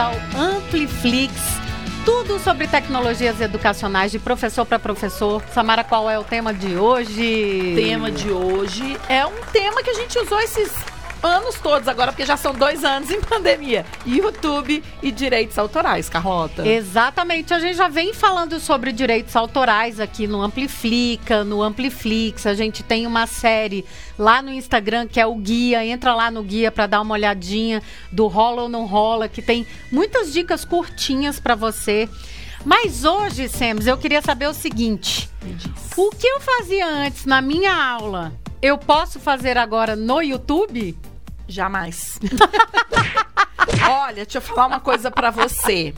[0.00, 1.34] ao Ampliflix.
[2.06, 5.42] Tudo sobre tecnologias educacionais de professor para professor.
[5.52, 7.74] Samara, qual é o tema de hoje?
[7.74, 10.72] O tema de hoje é um tema que a gente usou esses
[11.22, 13.84] anos todos agora, porque já são dois anos em pandemia.
[14.06, 16.66] YouTube e direitos autorais, Carlota.
[16.66, 17.52] Exatamente.
[17.52, 22.46] A gente já vem falando sobre direitos autorais aqui no Amplifica, no Ampliflix.
[22.46, 23.84] A gente tem uma série
[24.18, 25.84] lá no Instagram que é o guia.
[25.84, 29.66] Entra lá no guia para dar uma olhadinha do rola ou não rola, que tem
[29.90, 32.08] muitas dicas curtinhas para você.
[32.64, 35.28] Mas hoje, Sems, eu queria saber o seguinte:
[35.96, 40.98] o que eu fazia antes na minha aula, eu posso fazer agora no YouTube?
[41.50, 42.18] Jamais.
[43.88, 45.92] Olha, deixa eu falar uma coisa para você.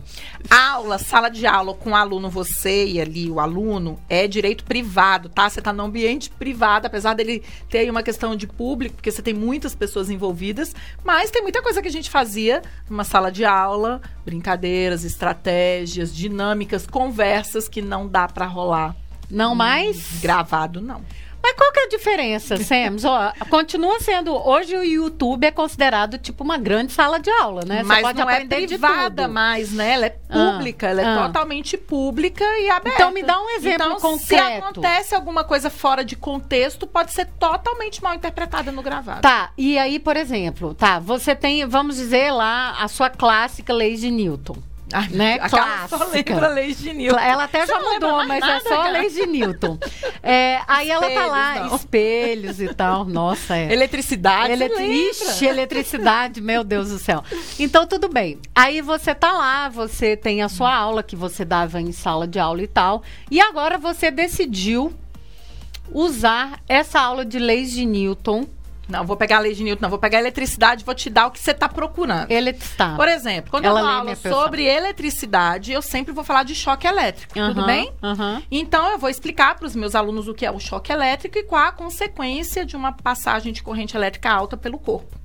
[0.50, 5.28] Aula, sala de aula com o aluno, você e ali o aluno, é direito privado,
[5.28, 5.48] tá?
[5.48, 9.22] Você tá no ambiente privado, apesar dele ter aí uma questão de público, porque você
[9.22, 13.44] tem muitas pessoas envolvidas, mas tem muita coisa que a gente fazia numa sala de
[13.44, 18.96] aula, brincadeiras, estratégias, dinâmicas, conversas que não dá para rolar.
[19.30, 20.20] Não mais?
[20.20, 21.02] Gravado, não.
[21.42, 23.04] Mas qual que é a diferença, Sams?
[23.04, 24.32] Ó, continua sendo.
[24.34, 27.78] Hoje o YouTube é considerado tipo uma grande sala de aula, né?
[27.78, 29.92] Você Mas pode não é privada mais, né?
[29.92, 31.26] Ela é Ah, pública, ela é ah.
[31.26, 32.96] totalmente pública e aberta.
[32.96, 34.64] Então me dá um exemplo então, Se concreto.
[34.64, 39.20] acontece alguma coisa fora de contexto, pode ser totalmente mal interpretada no gravado.
[39.20, 44.00] Tá, e aí, por exemplo, tá, você tem, vamos dizer lá, a sua clássica Leis
[44.00, 44.56] de Newton.
[44.92, 45.38] Ai, né?
[45.48, 46.34] Só Clássica.
[46.34, 47.18] lembra a lei de Newton.
[47.18, 49.78] Ela até Você já mudou, mas é nada, só a lei de Newton.
[50.22, 51.76] É, aí ela tá lá, não.
[51.76, 53.04] espelhos e tal.
[53.04, 53.72] Nossa, é.
[53.72, 55.10] Eletricidade, Eletri- você lembra?
[55.10, 57.24] Ixi, eletricidade, meu Deus do céu.
[57.58, 58.38] Então, tudo bem.
[58.54, 62.38] Aí você tá lá, você tem a sua aula que você dava em sala de
[62.38, 63.02] aula e tal.
[63.30, 64.92] E agora você decidiu
[65.90, 68.46] usar essa aula de leis de Newton.
[68.88, 69.90] Não, vou pegar a lei de Newton, não.
[69.90, 72.30] Vou pegar a eletricidade e vou te dar o que você está procurando.
[72.30, 72.96] Ele está.
[72.96, 74.42] Por exemplo, quando Ela eu pessoa.
[74.44, 77.32] sobre eletricidade, eu sempre vou falar de choque elétrico.
[77.34, 77.92] Tudo Aham, bem?
[78.02, 78.42] aham.
[78.50, 81.44] Então, eu vou explicar para os meus alunos o que é o choque elétrico e
[81.44, 85.21] qual a consequência de uma passagem de corrente elétrica alta pelo corpo.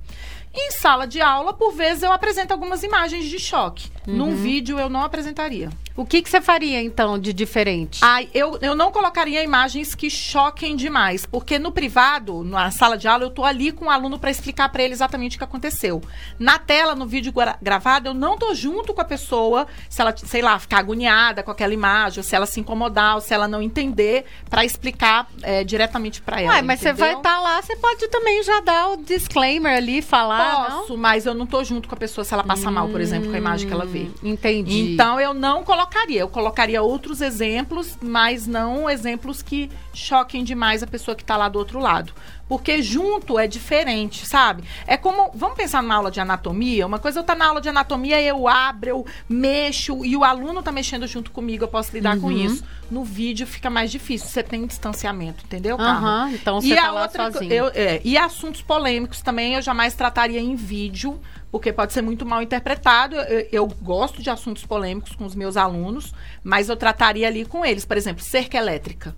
[0.60, 3.88] Em sala de aula, por vezes, eu apresento algumas imagens de choque.
[4.06, 4.16] Uhum.
[4.16, 5.70] Num vídeo, eu não apresentaria.
[5.94, 8.00] O que, que você faria, então, de diferente?
[8.02, 13.06] Ai, eu, eu não colocaria imagens que choquem demais, porque no privado, na sala de
[13.06, 16.00] aula, eu tô ali com o aluno para explicar para ele exatamente o que aconteceu.
[16.38, 20.14] Na tela, no vídeo gra- gravado, eu não tô junto com a pessoa, se ela,
[20.16, 23.46] sei lá, ficar agoniada com aquela imagem, ou se ela se incomodar, ou se ela
[23.48, 26.54] não entender, para explicar é, diretamente para ela.
[26.54, 27.18] Ué, mas você vai entendeu?
[27.30, 31.46] estar lá, você pode também já dar o disclaimer ali, falar, Posso, mas eu não
[31.46, 33.72] tô junto com a pessoa se ela passa mal, por exemplo, com a imagem que
[33.72, 34.08] ela vê.
[34.22, 34.30] não?
[34.30, 34.92] Entendi.
[34.92, 36.20] Então eu não colocaria.
[36.20, 41.48] Eu colocaria outros exemplos, mas não exemplos que choquem demais a pessoa que está lá
[41.48, 42.12] do outro lado.
[42.48, 44.64] Porque junto é diferente, sabe?
[44.86, 45.30] É como.
[45.34, 46.86] Vamos pensar numa aula de anatomia?
[46.86, 50.62] Uma coisa eu estar na aula de anatomia, eu abro, eu mexo, e o aluno
[50.62, 52.46] tá mexendo junto comigo, eu posso lidar com Uhum.
[52.46, 52.64] isso.
[52.90, 54.28] No vídeo fica mais difícil.
[54.28, 55.92] Você tem um distanciamento, entendeu, Carla?
[55.98, 57.52] Aham, então você e tá lá sozinho.
[57.52, 61.20] eu- é, e assuntos polêmicos também eu jamais trataria em vídeo,
[61.52, 63.14] porque pode ser muito mal interpretado.
[63.16, 67.62] Eu, eu gosto de assuntos polêmicos com os meus alunos, mas eu trataria ali com
[67.64, 67.84] eles.
[67.84, 69.14] Por exemplo, cerca elétrica.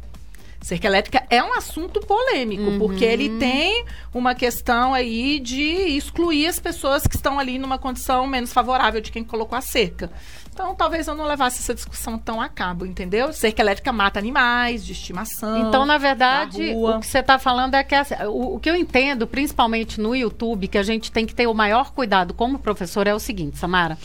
[0.61, 2.79] Cerca elétrica é um assunto polêmico, Uhum.
[2.79, 8.27] porque ele tem uma questão aí de excluir as pessoas que estão ali numa condição
[8.27, 10.11] menos favorável de quem colocou a cerca.
[10.53, 13.33] Então, talvez eu não levasse essa discussão tão a cabo, entendeu?
[13.33, 15.67] Cerca elétrica mata animais de estimação.
[15.69, 16.97] Então, na verdade, rua.
[16.99, 20.15] o que você está falando é que assim, o, o que eu entendo, principalmente no
[20.15, 23.57] YouTube, que a gente tem que ter o maior cuidado como professor é o seguinte,
[23.57, 23.97] Samara.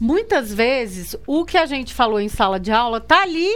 [0.00, 3.50] Muitas vezes o que a gente falou em sala de aula tá ali,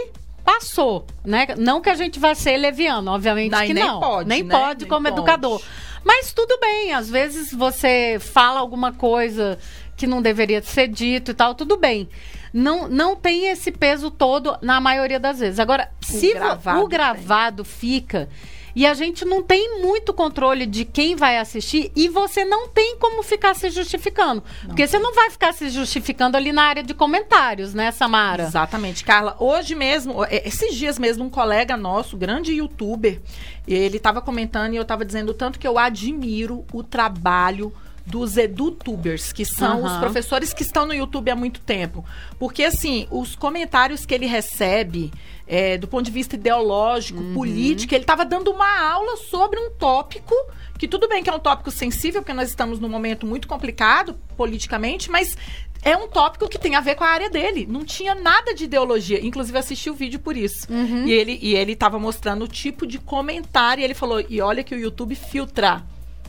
[0.45, 1.47] passou, né?
[1.57, 3.99] Não que a gente vá ser leviano, obviamente Não, que nem não.
[3.99, 4.55] pode, nem né?
[4.57, 5.15] pode Nem como pode.
[5.17, 5.61] educador.
[6.03, 9.57] Mas tudo bem, às vezes você fala alguma coisa
[9.97, 12.07] que não deveria ser dito e tal, tudo bem.
[12.53, 15.59] Não, não tem esse peso todo na maioria das vezes.
[15.59, 18.29] Agora, se vo- gravado o gravado fica
[18.75, 22.97] e a gente não tem muito controle de quem vai assistir e você não tem
[22.97, 24.43] como ficar se justificando.
[24.65, 28.43] Porque você não vai ficar se justificando ali na área de comentários, né, Samara?
[28.43, 29.35] Exatamente, Carla.
[29.39, 33.21] Hoje mesmo, é, esses dias mesmo, um colega nosso, grande youtuber,
[33.67, 37.73] ele estava comentando e eu estava dizendo o tanto que eu admiro o trabalho
[38.05, 39.99] dos edutubers, que são os Aham.
[39.99, 42.05] professores que estão no YouTube há muito tempo.
[42.37, 45.11] Porque, assim, os comentários que ele recebe,
[45.47, 50.35] é, do ponto de vista ideológico, político, ele estava dando uma aula sobre um tópico
[50.77, 54.19] que tudo bem que é um tópico sensível, porque nós estamos num momento muito complicado
[54.35, 55.37] politicamente, mas
[55.81, 57.65] é um tópico que tem a ver com a área dele.
[57.69, 59.23] Não tinha nada de ideologia.
[59.23, 60.67] Inclusive, eu assisti o vídeo por isso.
[60.69, 61.05] Uhum.
[61.05, 63.81] E ele e ele estava mostrando o tipo de comentário.
[63.81, 65.83] E ele falou: e olha que o YouTube filtra.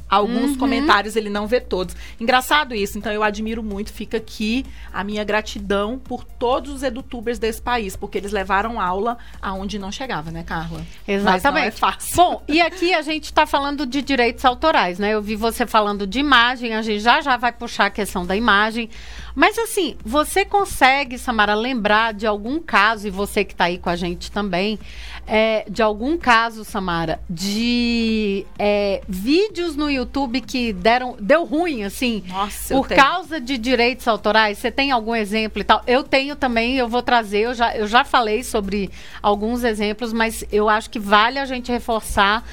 [0.08, 0.58] Alguns Uhum.
[0.58, 1.96] comentários, ele não vê todos.
[2.20, 7.38] Engraçado isso, então eu admiro muito, fica aqui a minha gratidão por todos os edutubers
[7.38, 10.78] desse país, porque eles levaram aula aonde não chegava, né, Carla?
[10.78, 11.78] Não é Exatamente.
[11.78, 12.16] fácil.
[12.16, 15.12] Bom, e aqui a gente está falando de direitos autorais, né?
[15.14, 18.36] Eu vi você falando de imagem, a gente já já vai puxar a questão da
[18.36, 18.88] imagem.
[19.34, 23.90] Mas assim, você consegue, Samara, lembrar de algum caso, e você que está aí com
[23.90, 24.78] a gente também,
[25.26, 32.22] é, de algum caso, Samara, de é, vídeos no YouTube que deram, deu ruim, assim,
[32.28, 35.82] Nossa, por causa de direitos autorais, você tem algum exemplo e tal?
[35.86, 38.90] Eu tenho também, eu vou trazer, eu já, eu já falei sobre
[39.22, 42.44] alguns exemplos, mas eu acho que vale a gente reforçar.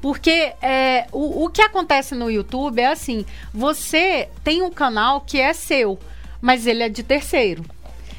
[0.00, 3.24] Porque é, o, o que acontece no YouTube é assim:
[3.54, 5.96] você tem um canal que é seu,
[6.40, 7.64] mas ele é de terceiro.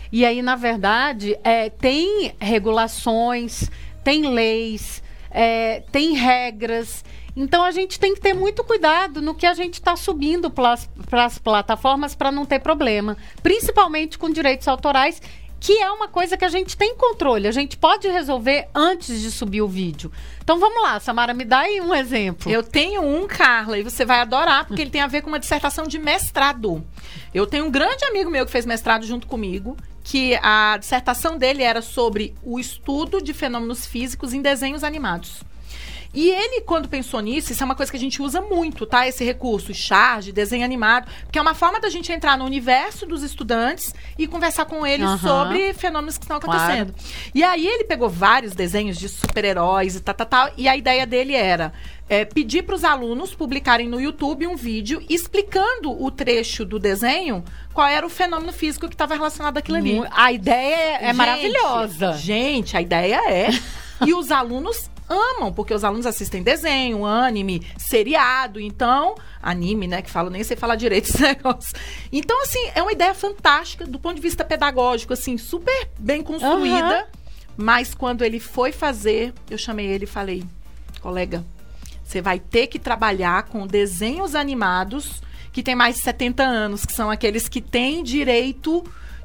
[0.10, 3.70] E aí, na verdade, é, tem regulações,
[4.04, 7.04] tem leis, é, tem regras.
[7.36, 10.78] Então a gente tem que ter muito cuidado no que a gente está subindo para
[11.26, 13.18] as plataformas para não ter problema.
[13.42, 15.22] Principalmente com direitos autorais,
[15.64, 17.48] que é uma coisa que a gente tem controle.
[17.48, 20.12] A gente pode resolver antes de subir o vídeo.
[20.44, 22.52] Então vamos lá, Samara, me dá aí um exemplo.
[22.52, 25.40] Eu tenho um, Carla, e você vai adorar, porque ele tem a ver com uma
[25.40, 26.86] dissertação de mestrado.
[27.34, 31.64] Eu tenho um grande amigo meu que fez mestrado junto comigo, que a dissertação dele
[31.64, 35.44] era sobre o estudo de fenômenos físicos em desenhos animados.
[36.14, 39.08] E ele, quando pensou nisso, isso é uma coisa que a gente usa muito, tá?
[39.08, 43.24] Esse recurso, charge, desenho animado, porque é uma forma da gente entrar no universo dos
[43.24, 45.18] estudantes e conversar com eles Aham.
[45.18, 46.60] sobre fenômenos que estão Claro.
[46.62, 46.94] acontecendo.
[47.34, 51.08] E aí ele pegou vários desenhos de super-heróis e tal, tal, tal, e a ideia
[51.08, 51.74] dele era
[52.08, 57.44] é, pedir para os alunos publicarem no YouTube um vídeo explicando o trecho do desenho,
[57.74, 60.02] qual era o fenômeno físico que estava relacionado àquilo ali.
[60.12, 62.14] A ideia é, é Gente, maravilhosa.
[62.14, 63.50] Gente, a ideia é.
[64.06, 69.16] e os alunos amam, porque os alunos assistem desenho, anime, seriado, então.
[69.42, 70.02] Anime, né?
[70.02, 71.74] Que falo, nem sei falar direito esse negócio.
[72.12, 77.00] Então, assim, é uma ideia fantástica do ponto de vista pedagógico, assim, super bem construída.
[77.00, 77.06] Aham.
[77.56, 80.44] Mas quando ele foi fazer, eu chamei ele e falei,
[81.02, 81.44] colega,
[82.04, 85.22] você vai ter que trabalhar com desenhos animados
[85.52, 88.84] que tem mais de 70 anos, que são aqueles que têm direito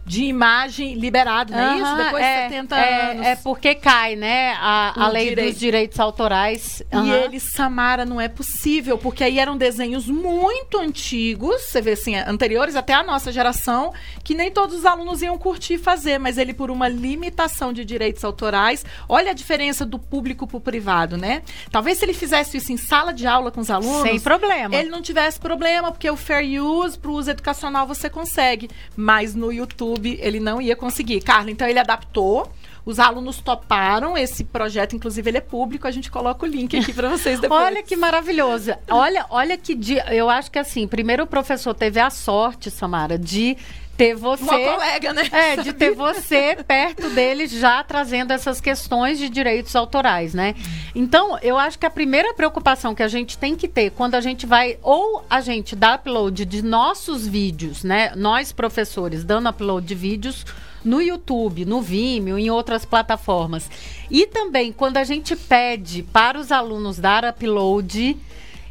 [0.08, 1.84] de imagem liberado, não é isso?
[1.84, 3.26] Aham, Depois é, de 70 é, anos.
[3.26, 4.54] É porque cai, né?
[4.58, 5.50] A, a lei direito.
[5.50, 6.82] dos direitos autorais.
[6.90, 7.14] E Aham.
[7.14, 12.74] ele, Samara, não é possível, porque aí eram desenhos muito antigos, você vê assim, anteriores
[12.74, 13.92] até a nossa geração,
[14.24, 18.24] que nem todos os alunos iam curtir fazer, mas ele, por uma limitação de direitos
[18.24, 21.42] autorais, olha a diferença do público pro privado, né?
[21.70, 24.08] Talvez se ele fizesse isso em sala de aula com os alunos.
[24.08, 24.74] Sem problema.
[24.74, 28.70] Ele não tivesse problema, porque o fair use, pro uso educacional, você consegue.
[28.96, 31.20] Mas no YouTube ele não ia conseguir.
[31.20, 32.50] Carla, então ele adaptou.
[32.84, 36.90] Os alunos toparam esse projeto, inclusive ele é público, a gente coloca o link aqui
[36.94, 37.62] para vocês depois.
[37.62, 38.72] Olha que maravilhoso.
[38.88, 40.06] Olha, olha que dia.
[40.14, 43.58] Eu acho que assim, primeiro o professor teve a sorte, Samara, de
[43.98, 44.44] ter você.
[44.44, 45.28] uma colega, né?
[45.32, 50.54] É, de ter você perto dele já trazendo essas questões de direitos autorais, né?
[50.94, 54.20] Então, eu acho que a primeira preocupação que a gente tem que ter quando a
[54.20, 58.12] gente vai, ou a gente dá upload de nossos vídeos, né?
[58.14, 60.46] Nós, professores, dando upload de vídeos
[60.84, 63.68] no YouTube, no Vimeo, em outras plataformas.
[64.08, 68.16] E também quando a gente pede para os alunos dar upload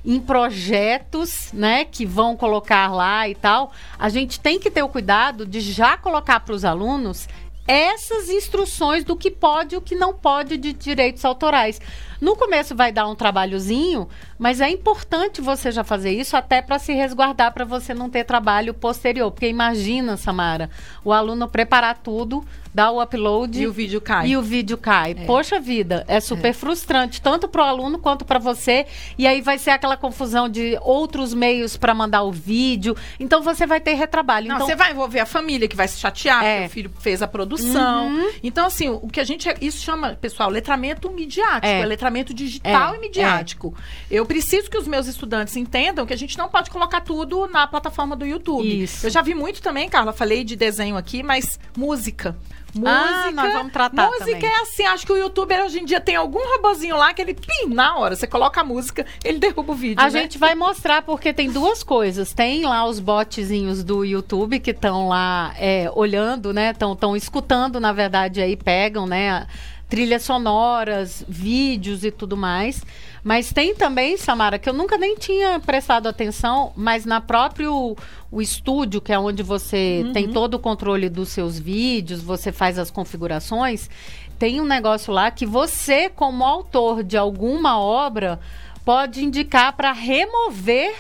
[0.08, 4.88] em projetos, né, que vão colocar lá e tal, a gente tem que ter o
[4.88, 7.28] cuidado de já colocar para os alunos
[7.68, 11.82] essas instruções do que pode e o que não pode de direitos autorais.
[12.20, 14.08] No começo vai dar um trabalhozinho,
[14.38, 18.24] mas é importante você já fazer isso até para se resguardar para você não ter
[18.24, 20.70] trabalho posterior, porque imagina, Samara,
[21.04, 22.44] o aluno preparar tudo,
[22.74, 24.28] dar o upload E o vídeo cai.
[24.28, 25.16] e o vídeo cai.
[25.16, 28.86] Poxa vida, é super frustrante, tanto para o aluno quanto para você.
[29.18, 32.96] E aí vai ser aquela confusão de outros meios para mandar o vídeo.
[33.20, 34.48] Então você vai ter retrabalho.
[34.48, 36.54] Não, então, você vai envolver a família que vai se chatear, É.
[36.56, 38.08] porque o filho fez a produção.
[38.10, 38.32] Uhum.
[38.44, 39.48] Então, assim, o que a gente.
[39.62, 41.66] Isso chama, pessoal, letramento midiático.
[41.66, 41.82] É.
[41.82, 43.74] É, letramento digital É, e midiático.
[44.10, 47.68] Eu preciso que os meus estudantes entendam que a gente não pode colocar tudo na
[47.68, 48.84] plataforma do YouTube.
[48.84, 49.06] Isso.
[49.06, 52.36] Eu já vi muito também, Carla, falei de desenho aqui, mas música.
[52.76, 54.46] Música, Ah, nós vamos tratar música também.
[54.50, 57.34] é assim, acho que o youtuber hoje em dia tem algum robozinho lá que ele,
[57.34, 60.10] pim, na hora, você coloca a música, ele derruba o vídeo, A né?
[60.12, 62.34] gente vai mostrar porque tem duas coisas.
[62.34, 66.72] Tem lá os botzinhos do YouTube que estão lá é, olhando, né?
[66.72, 69.48] Estão escutando, na verdade, aí pegam, né?
[69.90, 72.84] Trilhas sonoras, vídeos e tudo mais.
[73.24, 77.96] Mas tem também, Samara, que eu nunca nem tinha prestado atenção, mas na próprio
[78.32, 82.78] o estúdio, que é onde você tem todo o controle dos seus vídeos, você faz
[82.78, 83.90] as configurações,
[84.38, 88.40] tem um negócio lá que você, como autor de alguma obra,
[88.86, 90.96] pode indicar para remover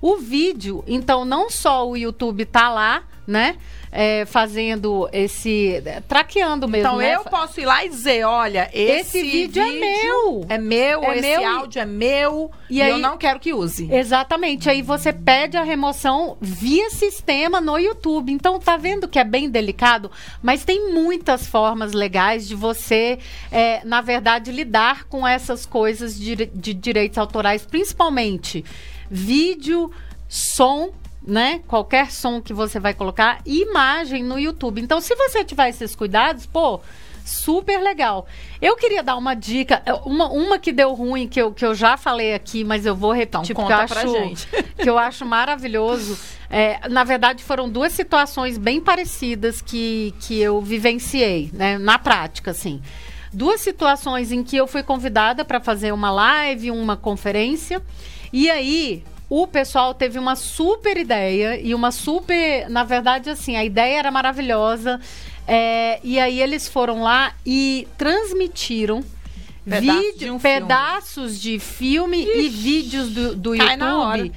[0.00, 0.82] o vídeo.
[0.86, 3.56] Então, não só o YouTube tá lá, né?
[3.90, 5.82] É, fazendo esse.
[6.06, 6.86] traqueando mesmo.
[6.86, 7.14] Então né?
[7.14, 10.46] eu posso ir lá e dizer: olha, esse, Esse vídeo é meu.
[10.48, 13.40] É meu, É esse meu e- áudio é meu E e, aí- eu não quero
[13.40, 13.88] que use.
[13.90, 14.68] Exatamente.
[14.68, 18.30] Aí você pede a remoção via sistema no YouTube.
[18.30, 20.10] Então tá vendo que é bem delicado,
[20.42, 23.18] mas tem muitas formas legais de você,
[23.50, 28.64] é, na verdade, lidar com essas coisas de, de direitos autorais, principalmente
[29.10, 29.90] vídeo,
[30.28, 30.90] som.
[31.20, 31.60] Né?
[31.66, 34.80] Qualquer som que você vai colocar, imagem no YouTube.
[34.80, 36.80] Então, se você tiver esses cuidados, pô,
[37.28, 38.26] super legal.
[38.60, 41.74] Eu queria dar uma dica, é, uma, uma que deu ruim, que eu, que eu
[41.74, 44.48] já falei aqui, mas eu vou repetir, Então, porque eu conta pra acho, gente.
[44.82, 46.18] que eu acho maravilhoso.
[46.50, 51.76] É, na verdade, foram duas situações bem parecidas que, que eu vivenciei, né?
[51.78, 52.80] Na prática, assim.
[53.32, 57.82] Duas situações em que eu fui convidada para fazer uma live, uma conferência,
[58.32, 62.68] e aí o pessoal teve uma super ideia e uma super.
[62.70, 65.00] Na verdade, assim, a ideia era maravilhosa.
[65.46, 69.02] é, e aí eles foram lá e transmitiram
[69.64, 70.60] Pedaço vídeo- de um filme.
[70.60, 73.54] pedaços de filme e vídeos do, do.
[73.54, 74.32] YouTube.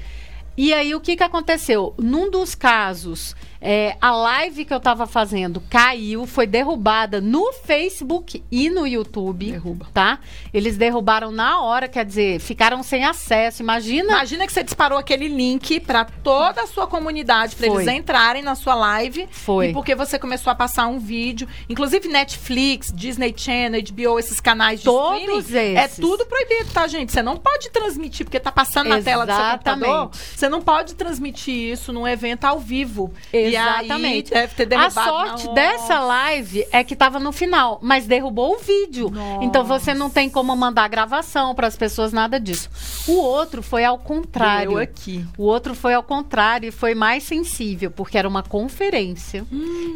[0.56, 1.94] E aí, o que, que aconteceu?
[1.98, 8.42] Num dos casos, é, a live que eu tava fazendo caiu, foi derrubada no Facebook
[8.50, 9.52] e no YouTube.
[9.52, 9.86] Derruba.
[9.94, 10.18] Tá?
[10.52, 13.62] Eles derrubaram na hora, quer dizer, ficaram sem acesso.
[13.62, 14.14] Imagina.
[14.14, 17.84] Imagina que você disparou aquele link pra toda a sua comunidade, pra Foi.
[17.84, 19.28] eles entrarem na sua live.
[19.30, 19.68] Foi.
[19.68, 24.80] E porque você começou a passar um vídeo, inclusive Netflix, Disney Channel, HBO, esses canais
[24.80, 25.98] de Todos streaming, é esses.
[25.98, 27.12] tudo proibido, tá, gente?
[27.12, 29.86] Você não pode transmitir porque tá passando na tela do seu computador.
[29.86, 30.18] Exatamente.
[30.36, 33.12] Você não pode transmitir isso num evento ao vivo.
[33.52, 34.30] E aí Exatamente.
[34.30, 38.54] deve ter a derrubado sorte na- dessa live é que tava no final, mas derrubou
[38.54, 39.10] o vídeo.
[39.10, 39.44] Nossa.
[39.44, 42.70] Então você não tem como mandar gravação para as pessoas, nada disso.
[43.06, 44.70] O outro foi ao contrário.
[44.72, 45.24] Doeu aqui.
[45.36, 49.44] O outro foi ao contrário e foi mais sensível, porque era uma conferência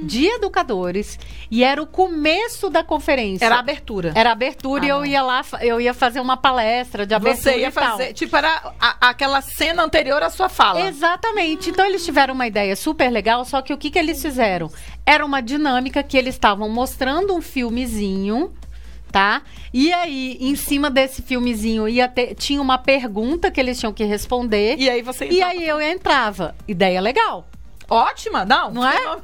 [0.03, 1.19] de educadores
[1.51, 3.45] e era o começo da conferência.
[3.45, 4.13] Era a abertura.
[4.15, 5.07] Era a abertura Ah, e eu não.
[5.07, 8.73] ia lá, eu ia fazer uma palestra de abertura Você ia e fazer, tipo, era
[8.81, 10.81] a- aquela cena anterior à sua fala.
[10.83, 11.71] Exatamente.
[11.71, 14.71] Então eles tiveram uma ideia super legal, só que o que, que eles fizeram?
[15.07, 18.53] Era uma dinâmica que eles estavam mostrando um filmezinho,
[19.11, 19.41] tá?
[19.73, 24.05] E aí, em cima desse filmezinho, ia ter, tinha uma pergunta que eles tinham que
[24.05, 24.77] responder.
[24.79, 25.51] E aí você E entrava.
[25.53, 26.55] aí eu entrava.
[26.69, 27.47] Ideia legal.
[27.89, 28.71] Ótima, não?
[28.73, 28.99] Não é?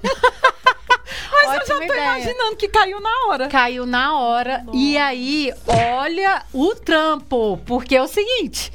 [1.32, 2.00] Mas eu Ótima já tô ideia.
[2.04, 3.48] imaginando que caiu na hora.
[3.48, 4.64] Caiu na hora.
[4.72, 7.58] E aí, olha o trampo.
[7.66, 8.72] Porque é o seguinte.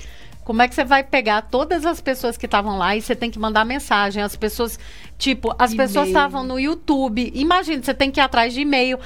[0.47, 3.29] Como é que você vai pegar todas as pessoas que estavam lá e você tem
[3.29, 4.23] que mandar mensagem?
[4.23, 4.79] As pessoas,
[5.17, 7.29] tipo, as pessoas estavam no YouTube.
[7.35, 8.97] Imagina, você tem que ir atrás de e-mail.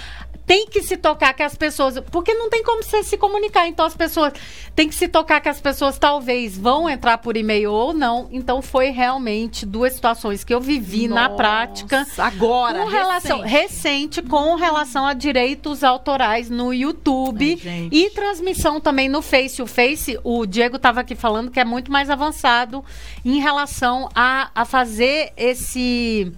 [0.46, 2.00] Tem que se tocar que as pessoas.
[2.12, 3.68] Porque não tem como você se comunicar.
[3.68, 4.34] Então as pessoas.
[4.76, 8.28] Tem que se tocar que as pessoas talvez vão entrar por e-mail ou não.
[8.32, 13.62] Então foi realmente duas situações que eu vivi na Nossa, prática Agora, com relação recente.
[13.62, 19.62] recente com relação a direitos autorais no YouTube Ai, e transmissão também no Face.
[19.62, 22.84] O Face, o Diego estava aqui falando que é muito mais avançado
[23.24, 26.32] em relação a, a fazer esse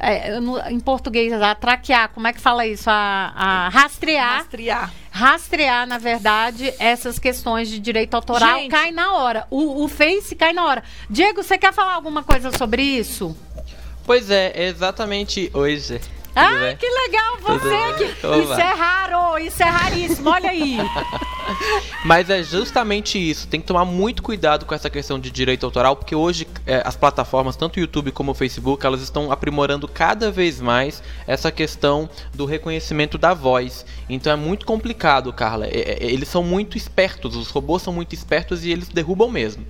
[0.00, 2.88] é, não- em português, a traquear, como é que fala isso?
[2.88, 4.92] A, a rastrear, Rastrear.
[5.10, 8.70] rastrear, na verdade, essas questões de direito autoral Gente.
[8.70, 9.46] cai na hora.
[9.50, 10.82] O, o Face cai na hora.
[11.10, 13.36] Diego, você quer falar alguma coisa sobre isso?
[14.04, 16.00] Pois é, é exatamente hoje.
[16.38, 16.76] Ah, bem?
[16.76, 18.04] que legal você aqui.
[18.42, 20.30] Isso é raro, isso é raríssimo.
[20.30, 20.78] Olha aí.
[22.04, 23.48] Mas é justamente isso.
[23.48, 26.96] Tem que tomar muito cuidado com essa questão de direito autoral, porque hoje é, as
[26.96, 32.08] plataformas, tanto o YouTube como o Facebook, elas estão aprimorando cada vez mais essa questão
[32.34, 33.84] do reconhecimento da voz.
[34.08, 35.66] Então é muito complicado, Carla.
[35.66, 39.64] É- é- eles são muito espertos, os robôs são muito espertos e eles derrubam mesmo.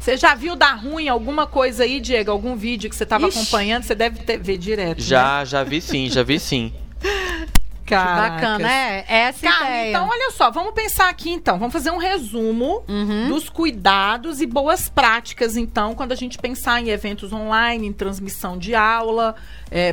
[0.00, 2.30] Você já viu dar ruim alguma coisa aí, Diego?
[2.30, 3.82] Algum vídeo que você estava acompanhando?
[3.82, 4.96] Você deve ter, ver direto.
[4.98, 5.04] né?
[5.04, 6.72] Já, já vi sim, já vi sim.
[7.90, 8.40] Caracas.
[8.40, 9.90] Bacana, é essa Carla, ideia.
[9.90, 11.58] então olha só, vamos pensar aqui então.
[11.58, 13.28] Vamos fazer um resumo Uhum.
[13.28, 18.56] dos cuidados e boas práticas, então, quando a gente pensar em eventos online, em transmissão
[18.58, 19.34] de aula,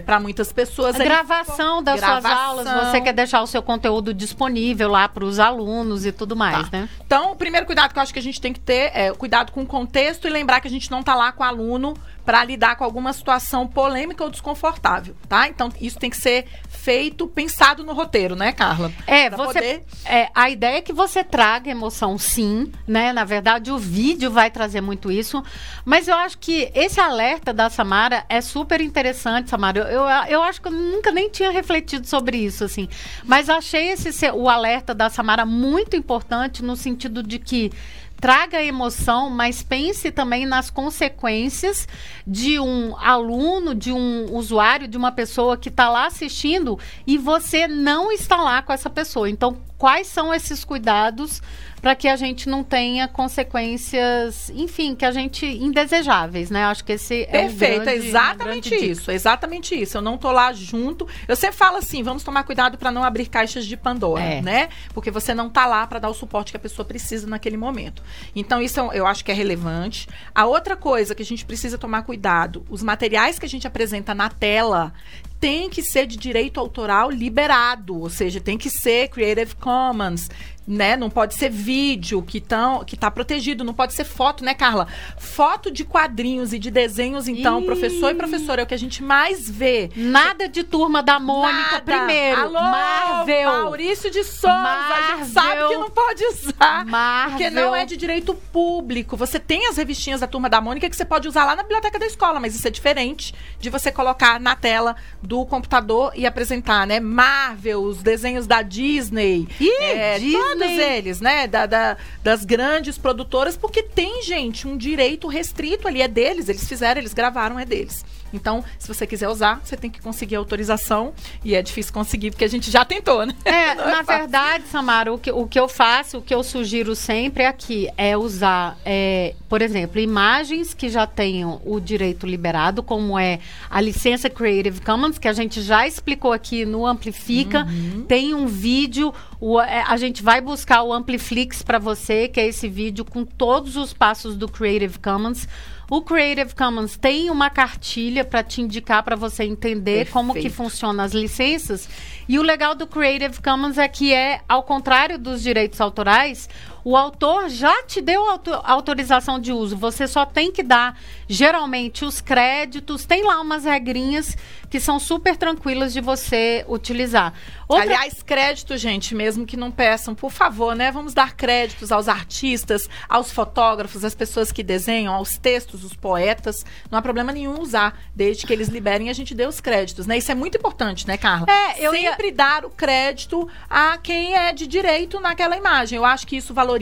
[0.06, 1.00] para muitas pessoas.
[1.00, 2.38] A gravação das suas Gravação.
[2.46, 6.70] aulas, você quer deixar o seu conteúdo disponível lá para os alunos e tudo mais,
[6.70, 6.78] Tá.
[6.80, 6.90] né?
[7.06, 9.16] Então, o primeiro cuidado que eu acho que a gente tem que ter é o
[9.16, 11.94] cuidado com o contexto e lembrar que a gente não tá lá com o aluno
[12.26, 15.48] para lidar com alguma situação polêmica ou desconfortável, tá?
[15.48, 16.46] Então, isso tem que ser
[16.88, 18.90] feito pensado no roteiro, né, Carla?
[19.06, 19.54] É, Pra você.
[19.60, 23.12] poder- É, a ideia é que você traga emoção, sim, né?
[23.12, 25.44] Na verdade, o vídeo vai trazer muito isso.
[25.84, 29.80] Mas eu acho que esse alerta da Samara é super interessante, Samara.
[29.80, 32.88] Eu, eu, eu acho que eu nunca nem tinha refletido sobre isso, assim.
[33.26, 37.70] Mas achei esse o alerta da Samara muito importante no sentido de que
[38.20, 41.88] traga emoção, mas pense também nas consequências
[42.26, 47.68] de um aluno, de um usuário, de uma pessoa que está lá assistindo e você
[47.68, 49.30] não está lá com essa pessoa.
[49.30, 51.42] Então, quais são esses cuidados
[51.82, 56.64] para que a gente não tenha consequências, enfim, que a gente indesejáveis, né?
[56.66, 58.86] Acho que esse é um Perfeito, grande- é uma exatamente grande dica.
[58.92, 59.98] isso, exatamente isso.
[59.98, 61.08] Eu não tô lá junto.
[61.28, 64.42] Eu sempre falo assim, vamos tomar cuidado para não abrir caixas de Pandora, É.
[64.42, 64.70] né?
[64.94, 68.02] Porque você não tá lá para dar o suporte que a pessoa precisa naquele momento.
[68.36, 70.08] Então isso eu- eu acho que é relevante.
[70.34, 74.16] A outra coisa que a gente precisa tomar cuidado, os materiais que a gente apresenta
[74.16, 74.92] na tela
[75.40, 80.30] tem que ser de direito autoral liberado, ou seja, tem que ser Creative Commons,
[80.68, 80.98] né?
[80.98, 84.88] Não pode ser vídeo que tão, que tá protegido, não pode ser foto, né, Carla?
[85.18, 87.66] Foto de quadrinhos e de desenhos, então, Ih.
[87.66, 89.90] professor e professora é o que a gente mais vê.
[89.96, 91.82] Nada de turma da Mônica Nada.
[91.82, 92.42] primeiro.
[92.42, 93.50] Alô, Marvel.
[93.50, 95.70] Maurício de Souza, a gente sabe Marvel.
[95.70, 96.86] que não pode usar.
[96.86, 97.38] Marvel.
[97.38, 99.16] Porque não é de direito público.
[99.16, 101.98] Você tem as revistinhas da Turma da Mônica que você pode usar lá na biblioteca
[101.98, 106.86] da escola, mas isso é diferente de você colocar na tela do computador e apresentar,
[106.86, 107.00] né?
[107.00, 109.48] Marvel, os desenhos da Disney.
[109.60, 110.57] Ih, é, Disney.
[110.66, 111.48] Todos eles, né?
[111.48, 116.50] Da, da- das grandes produtoras, porque tem, gente, um direito restrito ali, é deles.
[116.50, 118.04] Eles fizeram, eles gravaram, é deles.
[118.34, 121.14] Então, se você quiser usar, você tem que conseguir autorização.
[121.46, 123.34] E é difícil conseguir, porque a gente já tentou, né?
[123.46, 126.44] É, Não é na verdade, Samara, o que, o que eu faço, o que eu
[126.44, 132.84] sugiro sempre aqui é usar, é, por exemplo, imagens que já tenham o direito liberado,
[132.84, 137.64] como é a licença Creative Commons, que a gente já explicou aqui no Amplifica.
[137.66, 138.04] Uhum.
[138.10, 142.48] Tem um vídeo, o- é, a gente vai buscar o Ampliflix para você, que é
[142.48, 145.48] esse vídeo com todos os passos do Creative Commons.
[145.90, 150.56] O Creative Commons tem uma cartilha para te indicar para você entender como que Perfeito.
[150.58, 151.88] funcionam as licenças.
[152.28, 156.50] E o legal do Creative Commons é que é, ao contrário dos direitos autorais,
[156.90, 159.76] o autor já te deu auto- autorização de uso.
[159.76, 163.04] Você só tem que dar, geralmente, os créditos.
[163.06, 164.38] Tem lá umas regrinhas
[164.70, 167.34] que são super tranquilas de você utilizar.
[167.68, 170.90] Outra Aliás, crédito, gente, mesmo que não peçam, por favor, né?
[170.92, 176.66] Vamos dar créditos aos artistas, aos fotógrafos, às pessoas que desenham, aos textos, os poetas.
[176.90, 180.18] Não há problema nenhum usar, desde que eles liberem, a gente dê os créditos, né?
[180.18, 181.48] Isso é muito importante, né, Carla?
[181.50, 185.98] É, eu ia- Sempre dar o crédito a quem é de direito naquela imagem.
[185.98, 186.77] Eu acho que isso valoriza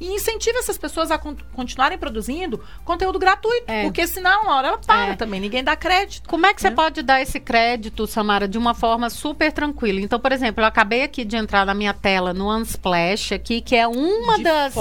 [0.00, 3.64] e incentiva essas pessoas a con- continuarem produzindo conteúdo gratuito.
[3.70, 3.82] É.
[3.84, 5.16] Porque senão, uma hora ela para É.
[5.16, 6.28] também, ninguém dá crédito.
[6.28, 6.76] Como é que você né?
[6.76, 10.00] pode dar esse crédito, Samara, de uma forma super tranquila?
[10.00, 13.74] Então, por exemplo, eu acabei aqui de entrar na minha tela no Unsplash aqui, que
[13.76, 14.74] é uma de das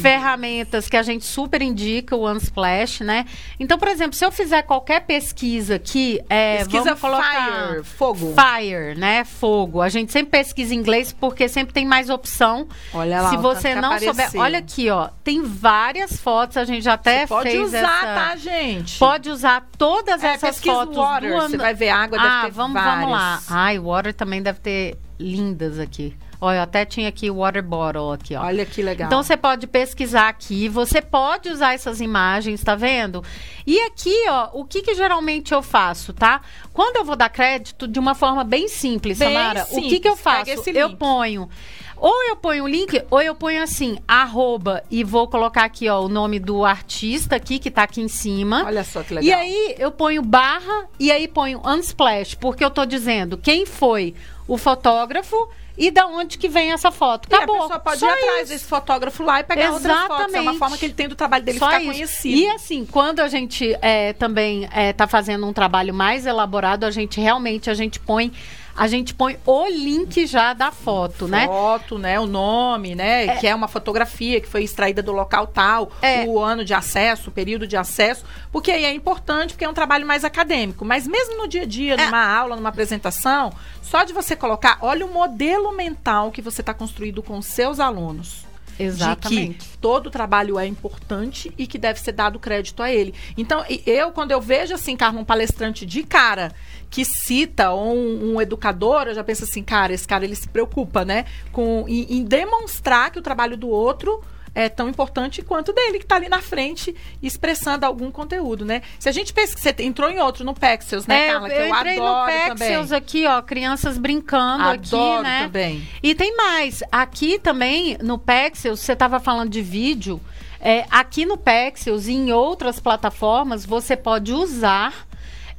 [0.00, 3.24] ferramentas que a gente super indica, o Unsplash, né?
[3.58, 8.34] Então, por exemplo, se eu fizer qualquer pesquisa aqui, é, Pesquisa vamos colocar Fire, fogo.
[8.34, 9.24] Fire, né?
[9.24, 9.80] Fogo.
[9.80, 12.66] A gente sempre pesquisa em inglês porque sempre tem mais opção.
[12.92, 16.64] Olha lá, Se o tanto você não souber, olha aqui, ó, tem várias fotos, a
[16.64, 18.98] gente já até Você pode fez usar, essa tá, gente?
[18.98, 22.50] Pode usar todas É, essas fotos water, do você vai ver água, deve ah, ter
[22.52, 23.30] vamos, vamos lá.
[23.30, 23.52] várias.
[23.52, 26.16] Ai, water também deve ter lindas aqui.
[26.40, 28.44] Olha, eu até tinha aqui o water bottle aqui, ó.
[28.44, 29.06] Olha que legal.
[29.06, 33.24] Então você pode pesquisar aqui, você pode usar essas imagens, tá vendo?
[33.66, 36.42] E aqui, ó, o que que geralmente eu faço, tá?
[36.72, 40.08] Quando eu vou dar crédito de uma forma bem simples, Bem Samara, o que que
[40.08, 40.70] eu simples, faço?
[40.70, 41.48] Eu ponho
[41.96, 46.00] ou eu ponho o link, ou eu ponho assim, arroba, e vou colocar aqui, ó,
[46.00, 48.64] o nome do artista aqui, que tá aqui em cima.
[48.66, 49.28] Olha só que legal.
[49.28, 54.14] E aí eu ponho barra e aí ponho unsplash, porque eu tô dizendo quem foi
[54.46, 57.28] o fotógrafo e da onde que vem essa foto.
[57.30, 57.56] E Acabou.
[57.56, 58.52] a pessoa pode Só ir atrás isso.
[58.52, 60.10] desse fotógrafo lá e pegar outras fotos.
[60.10, 60.58] É uma Exatamente.
[60.58, 61.92] forma que ele tem do trabalho dele Só ficar isso.
[61.92, 62.36] conhecido.
[62.36, 67.20] E assim, quando a gente é, também está fazendo um trabalho mais elaborado, a gente
[67.20, 68.32] realmente a gente põe
[68.76, 71.46] a gente põe o link já da foto, né?
[71.46, 72.18] Foto, né?
[72.18, 73.36] O nome, né?
[73.38, 76.24] Que é uma fotografia que foi extraída do local tal, É.
[76.24, 79.74] o ano de acesso, o período de acesso, porque aí é importante, porque é um
[79.74, 80.84] trabalho mais acadêmico.
[80.84, 82.04] Mas mesmo no dia a dia, É.
[82.06, 86.74] numa aula, numa apresentação, só de você colocar, olha o modelo mental que você está
[86.74, 88.43] construindo com seus alunos.
[88.78, 89.58] Exatamente.
[89.58, 93.14] De que todo trabalho é importante e que deve ser dado crédito a ele.
[93.36, 96.52] Então, eu, quando eu vejo, assim, Carla, um palestrante de cara
[96.90, 100.48] que cita, ou um, um educador, eu já penso assim, cara, esse cara, ele se
[100.48, 101.24] preocupa, né?
[101.50, 104.22] Com, em, em demonstrar que o trabalho do outro
[104.54, 108.82] é tão importante quanto dele, que está ali na frente expressando algum conteúdo, né?
[108.98, 111.48] Se a gente pensa que você entrou em outro no Pexels, né, É, Carla?
[111.48, 112.98] Que eu eu, entrei adoro no Pexels também.
[112.98, 115.42] aqui, ó, crianças brincando Adoro aqui, né?
[115.44, 115.88] também.
[116.02, 116.82] E tem mais.
[116.92, 120.20] Aqui também, no Pexels, você estava falando de vídeo.
[120.60, 125.06] é, aqui no Pexels e em outras plataformas, você pode usar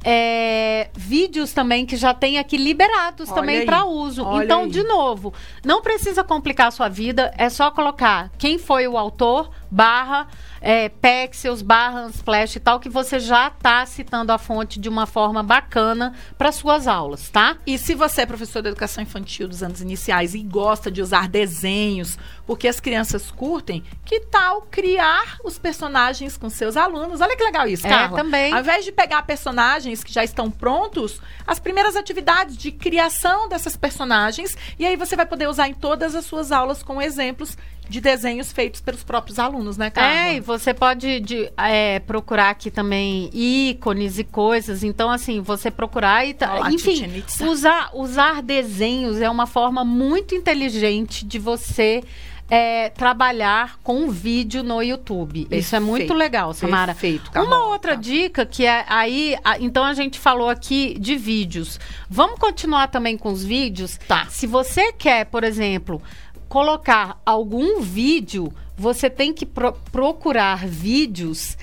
[0.04, 4.24] é, vídeos também que já tem aqui liberados Olha também para uso.
[4.24, 4.70] Olha então, aí.
[4.70, 5.32] de novo,
[5.64, 10.26] não precisa complicar a sua vida, é só colocar quem foi o autor, barra,
[10.60, 15.06] é, Pexels, barra Unsplash e tal, que você já está citando a fonte de uma
[15.06, 17.56] forma bacana para suas aulas, tá?
[17.66, 21.28] E se você é professor de educação infantil dos anos iniciais e gosta de usar
[21.28, 27.20] desenhos, porque as crianças curtem, que tal criar os personagens com seus alunos?
[27.20, 28.16] Olha que legal isso, É, Carla.
[28.16, 28.52] também.
[28.52, 33.76] Ao invés de pegar personagens que já estão prontos, as primeiras atividades de criação dessas
[33.76, 37.56] personagens, e aí você vai poder usar em todas as suas aulas com exemplos
[37.88, 40.10] de desenhos feitos pelos próprios alunos, né, Carla?
[40.28, 44.82] É, e você pode de- é, procurar aqui também ícones e coisas.
[44.82, 51.24] Então, assim, você procurar e tá, enfim, usar, usar desenhos é uma forma muito inteligente
[51.24, 52.02] de você
[52.48, 55.48] é, trabalhar com vídeo no YouTube.
[55.50, 56.14] Isso é muito Perfeito.
[56.14, 56.92] legal, Samara.
[56.92, 57.56] Perfeito, Carlota.
[57.56, 61.80] Uma outra dica que é aí, a- então a gente falou aqui de vídeos.
[62.08, 63.98] Vamos continuar também com os vídeos?
[64.06, 64.26] Tá.
[64.30, 66.00] Se você quer, por exemplo,
[66.48, 71.56] colocar algum vídeo, você tem que pro- procurar vídeos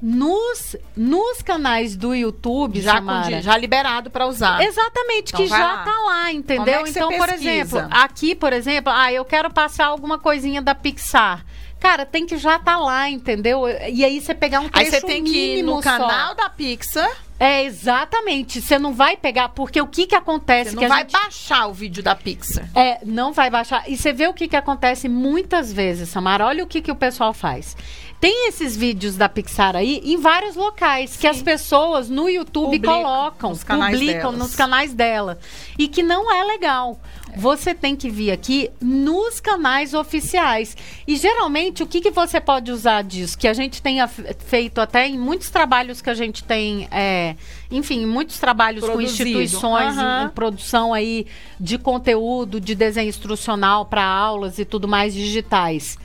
[0.00, 3.42] nos, nos canais do YouTube, já, Samara.
[3.42, 4.62] já liberado para usar.
[4.62, 5.84] Exatamente, Então que já lá.
[5.84, 6.86] tá lá, entendeu?
[6.86, 11.44] É então, por exemplo, aqui, por exemplo, ah, eu quero passar alguma coisinha da Pixar.
[11.80, 13.62] Cara, tem que já tá lá, entendeu?
[13.88, 15.82] E aí você pegar um Aí trecho você tem que ir no só.
[15.82, 18.60] canal da Pixar, É, exatamente.
[18.60, 20.70] Você não vai pegar, porque o que que acontece?
[20.70, 21.12] você não vai gente...
[21.12, 22.68] baixar o vídeo da Pixar.
[22.74, 23.88] É, não vai baixar.
[23.88, 26.46] E você vê o que, que acontece muitas vezes, Samara.
[26.46, 27.76] Olha o que, que o pessoal faz.
[28.20, 33.02] Tem esses vídeos da Pixar aí em vários locais que as pessoas no YouTube Publicam
[33.02, 34.38] colocam, nos publicam delas.
[34.38, 35.38] nos canais dela.
[35.78, 36.98] E que não é legal.
[37.38, 40.76] Você tem que vir aqui nos canais oficiais.
[41.06, 43.38] E geralmente, o que, que você pode usar disso?
[43.38, 47.36] Que a gente tenha fe- feito até em muitos trabalhos que a gente tem, é,
[47.70, 49.28] enfim, muitos trabalhos com Produzido.
[49.30, 50.24] instituições em- Aham.
[50.24, 51.28] em produção aí
[51.60, 55.96] de conteúdo, de desenho instrucional para aulas e tudo mais digitais.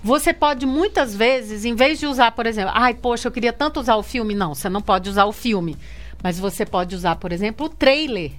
[0.00, 3.80] Você pode muitas vezes, em vez de usar, por exemplo, ai, poxa, eu queria tanto
[3.80, 4.32] usar o filme.
[4.32, 5.76] Não, você não pode usar o filme.
[6.22, 8.30] Mas você pode usar, por exemplo, o trailer.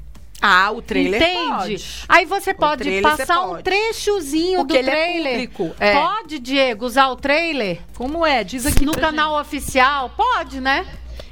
[0.41, 1.47] Ah, o trailer Entende?
[1.49, 1.85] pode.
[2.07, 3.63] Aí você pode você passar um pode.
[3.63, 5.31] trechozinho Porque do é trailer.
[5.49, 5.93] público, é.
[5.93, 7.79] Pode, Diego, usar o trailer?
[7.95, 8.43] Como é?
[8.43, 10.09] Diz aqui no canal oficial?
[10.15, 10.85] Pode, né?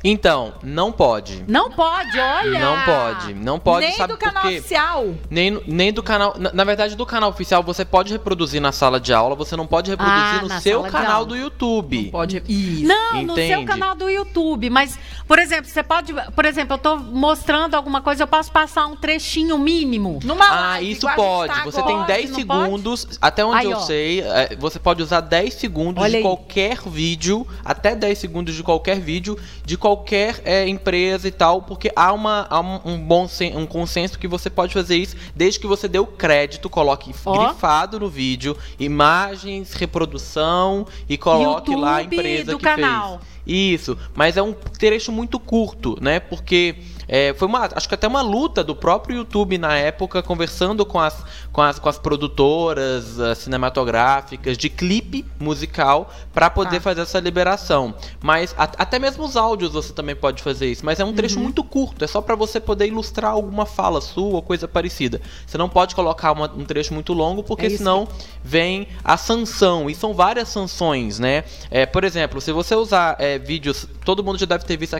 [0.04, 1.44] Então, não pode.
[1.48, 2.60] Não pode, olha.
[2.60, 3.34] Não pode.
[3.34, 4.58] Não pode, Nem sabe do canal por quê?
[4.60, 5.16] oficial.
[5.30, 6.36] Nem, nem do canal.
[6.38, 9.66] Na, na verdade, do canal oficial você pode reproduzir na sala de aula, você não
[9.68, 12.10] pode reproduzir Ah, no seu canal do YouTube.
[12.12, 12.44] Pode.
[12.48, 12.84] Isso.
[12.88, 13.66] Não, no seu Entende?
[13.66, 14.70] canal do YouTube.
[14.70, 14.98] Mas,
[15.28, 16.14] por exemplo, você pode.
[16.36, 20.20] Por exemplo, eu tô mostrando alguma coisa, eu posso passar um trechinho mínimo.
[20.24, 21.54] Numa Ah, live, isso gente pode.
[21.54, 21.96] tá Você agora.
[21.98, 22.62] tem 10 não pode?
[22.64, 23.82] segundos, até onde Aí, eu ó.
[23.82, 26.22] sei, é, você pode usar 10 segundos Olha de aí.
[26.24, 31.92] qualquer vídeo, até 10 segundos de qualquer vídeo, de qualquer é, empresa e tal, porque
[31.96, 35.60] há, uma, há um, um bom sen- um consenso que você pode fazer isso desde
[35.60, 37.48] que você dê o crédito, coloque Ó.
[37.48, 43.20] grifado no vídeo, imagens, reprodução e coloque lá a YouTube empresa do que canal.
[43.20, 43.38] fez.
[43.50, 46.20] Isso, mas é um trecho muito curto, né?
[46.20, 46.76] Porque
[47.08, 51.00] é, foi uma, acho que até uma luta do próprio YouTube na época, conversando com
[51.00, 56.82] as, com as, com as produtoras ah, cinematográficas de clipe musical para poder Tá.
[56.82, 57.94] fazer essa liberação.
[58.22, 61.40] Mas a- até mesmo os áudios você também pode fazer isso, mas é um trecho
[61.40, 65.22] muito curto, é só para você poder ilustrar alguma fala sua ou coisa parecida.
[65.46, 68.08] Você não pode colocar uma- um trecho muito longo, porque É senão
[68.44, 69.90] vem a sanção.
[69.90, 71.44] E são várias sanções, né?
[71.72, 73.88] É, por exemplo, se você usar é, vídeos.
[74.04, 74.96] Todo mundo já deve ter visto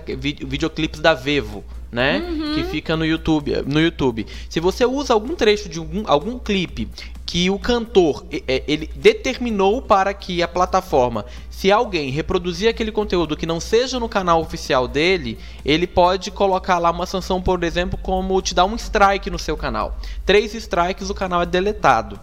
[0.46, 1.64] videoclipes da Vevo.
[1.92, 2.22] Né?
[2.54, 4.28] Que fica no YouTube, no YouTube.
[4.50, 6.90] Se você usa algum trecho de algum, algum clipe
[7.28, 13.36] que o cantor é, ele determinou para que a plataforma, se alguém reproduzir aquele conteúdo
[13.36, 18.00] que não seja no canal oficial dele, ele pode colocar lá uma sanção, por exemplo,
[18.02, 19.98] como te dar um strike no seu canal.
[20.26, 22.18] Três strikes, o canal é deletado.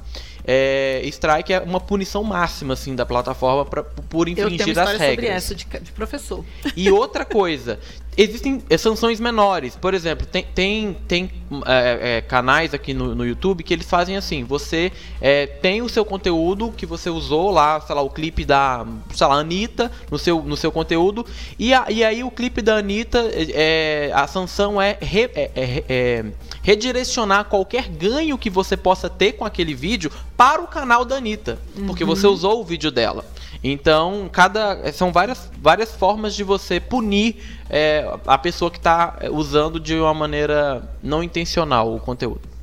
[0.47, 4.79] É, strike é uma punição máxima assim da plataforma pra, por Eu tenho uma infringir
[4.79, 5.45] as história sobre regras.
[5.45, 6.45] essa de, de professor.
[6.77, 7.79] E outra coisa,
[8.17, 9.77] existem eh, sanções menores.
[9.77, 11.31] Por exemplo, tem, tem, tem
[11.67, 15.89] é, é, canais aqui no, no YouTube que eles fazem assim: você é, tem o
[15.89, 20.19] seu conteúdo que você usou lá, sei lá, o clipe da, sei lá, Anitta no
[20.19, 21.27] seu, no seu conteúdo,
[21.59, 25.85] e, a- e aí o clipe da Anitta, é, a sanção é, re- é- é-
[25.89, 26.25] é
[26.63, 31.59] redirecionar qualquer ganho que você possa ter com aquele vídeo para o canal da Anitta,
[31.87, 33.25] porque você usou o vídeo dela.
[33.67, 37.37] Então, cada são várias, várias formas de você punir
[37.71, 42.54] é, a pessoa que está usando de uma maneira não intencional o conteúdo.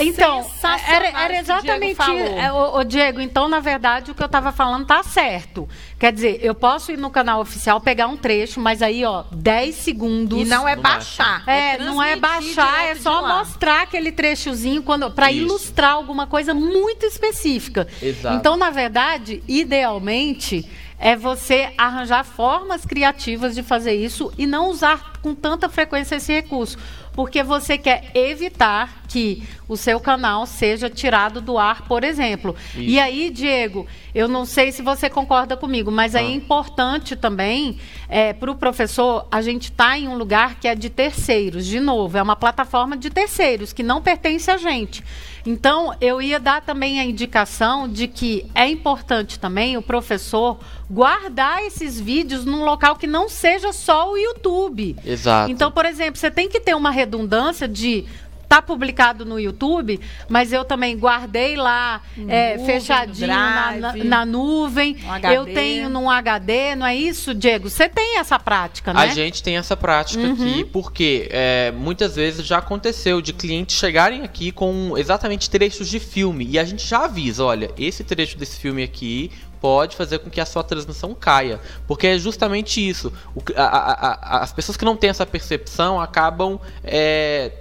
[0.00, 1.80] Então, Sensacional era, era que o exatamente.
[1.80, 2.38] Diego falou.
[2.38, 5.68] é, ô, ô, Diego, então, na verdade, o que eu tava falando tá certo.
[5.98, 9.74] Quer dizer, eu posso ir no canal oficial, pegar um trecho, mas aí, ó, 10
[9.74, 10.40] segundos.
[10.40, 11.42] E não é Não baixar.
[11.48, 17.04] É, não é baixar, é só mostrar aquele trechozinho quando para ilustrar alguma coisa muito
[17.06, 17.86] específica.
[18.00, 18.36] Exato.
[18.36, 25.14] Então, na verdade, idealmente é você arranjar formas criativas de fazer isso e não usar
[25.20, 26.78] com tanta frequência esse recurso,
[27.12, 32.56] porque você quer evitar que o seu canal seja tirado do ar, por exemplo.
[32.70, 32.80] Isso.
[32.80, 36.22] E aí, Diego, eu não sei se você concorda comigo, mas é Ah.
[36.22, 37.78] importante também
[38.38, 41.66] para o professor a gente estar em um lugar que é de terceiros.
[41.66, 45.02] De novo, é uma plataforma de terceiros que não pertence a gente.
[45.44, 51.64] Então, eu ia dar também a indicação de que é importante também o professor guardar
[51.64, 54.94] esses vídeos num local que não seja só o YouTube.
[55.04, 55.50] Exato.
[55.50, 58.04] Então, por exemplo, você tem que ter uma redundância de
[58.52, 63.90] tá publicado no YouTube, mas eu também guardei lá é, Nuvem, fechadinho no na, na,
[63.92, 64.04] Drive.
[64.04, 64.96] na nuvem.
[65.32, 67.70] Eu tenho num HD, não é isso, Diego?
[67.70, 69.00] Você tem essa prática, né?
[69.00, 74.22] A gente tem essa prática aqui porque é, muitas vezes já aconteceu de clientes chegarem
[74.22, 78.58] aqui com exatamente trechos de filme e a gente já avisa, olha, esse trecho desse
[78.60, 79.30] filme aqui
[79.62, 83.12] pode fazer com que a sua transmissão caia, porque é justamente isso.
[83.34, 87.52] O a- a- a- as pessoas que não têm essa percepção acabam é,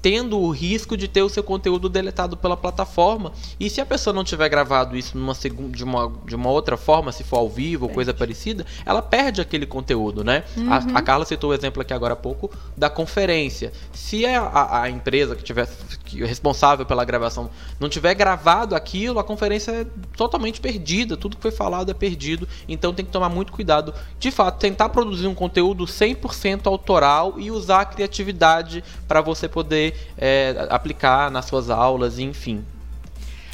[0.00, 3.32] tendo o risco de ter o seu conteúdo deletado pela plataforma.
[3.58, 6.76] E se a pessoa não tiver gravado isso numa segun- de, uma, de uma outra
[6.76, 10.44] forma, se for ao vivo ou coisa parecida, ela perde aquele conteúdo, né?
[10.68, 13.72] A, a Carla citou o exemplo aqui agora há pouco da conferência.
[13.92, 15.66] Se a, a- a empresa que tiver
[16.08, 21.16] que é responsável pela gravação não tiver gravado aquilo, a conferência é totalmente perdida.
[21.16, 22.48] Tudo que foi falado é perdido.
[22.68, 23.92] Então tem que tomar muito cuidado.
[24.18, 29.94] De fato, tentar produzir um conteúdo 100% autoral e usar a criatividade para você poder
[30.16, 32.64] é, aplicar nas suas aulas, enfim.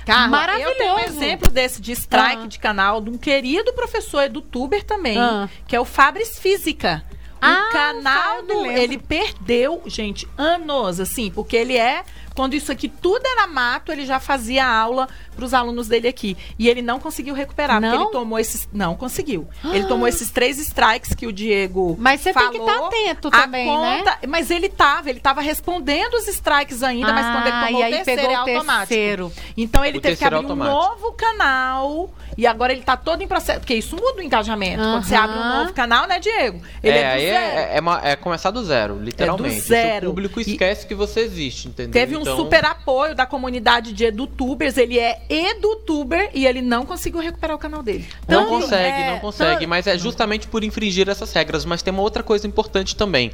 [0.07, 1.17] Carla, eu tenho um Maravilhoso.
[1.25, 2.47] exemplo desse de strike Ah.
[2.47, 5.49] de canal de um querido professor edutuber também, Ah.
[5.67, 7.03] que é o Fabris Física.
[7.35, 12.03] O Ah, canal do, ele perdeu, gente, anos, assim, porque ele é,
[12.35, 16.37] quando isso aqui tudo era mato, ele já fazia aula para os alunos dele aqui.
[16.59, 18.03] E ele não conseguiu recuperar, porque Não?
[18.05, 19.49] ele tomou esses, não conseguiu.
[19.73, 22.51] Ele tomou esses três strikes que o Diego Mas você tem falou.
[22.53, 23.99] que estar atento A também, né?
[23.99, 27.81] conta- Mas ele tava, ele tava respondendo os strikes ainda, mas quando ele Ah, tomou
[27.81, 28.87] e o aí terceiro pegou é o automático.
[28.89, 29.33] terceiro.
[29.57, 30.77] Então ele O teve que abrir um automático.
[30.77, 34.83] novo canal e agora ele tá todo em processo, porque isso muda o engajamento.
[34.83, 36.61] Quando você abre um novo canal, né, Diego?
[36.83, 37.57] Ele é, do aí zero.
[37.57, 39.57] é, é uma- é começar do zero, literalmente.
[39.57, 40.07] O seu zero.
[40.09, 41.93] público E- esquece que você existe, entendeu?
[41.93, 46.85] Teve um Então- super apoio da comunidade de edutubers, ele é edutuber e ele não
[46.85, 48.07] conseguiu recuperar o canal dele.
[48.29, 49.55] Não Tanto- consegue, é, não consegue.
[49.61, 51.65] tanto- Mas é justamente por infringir essas regras.
[51.65, 53.33] Mas tem uma outra coisa importante também.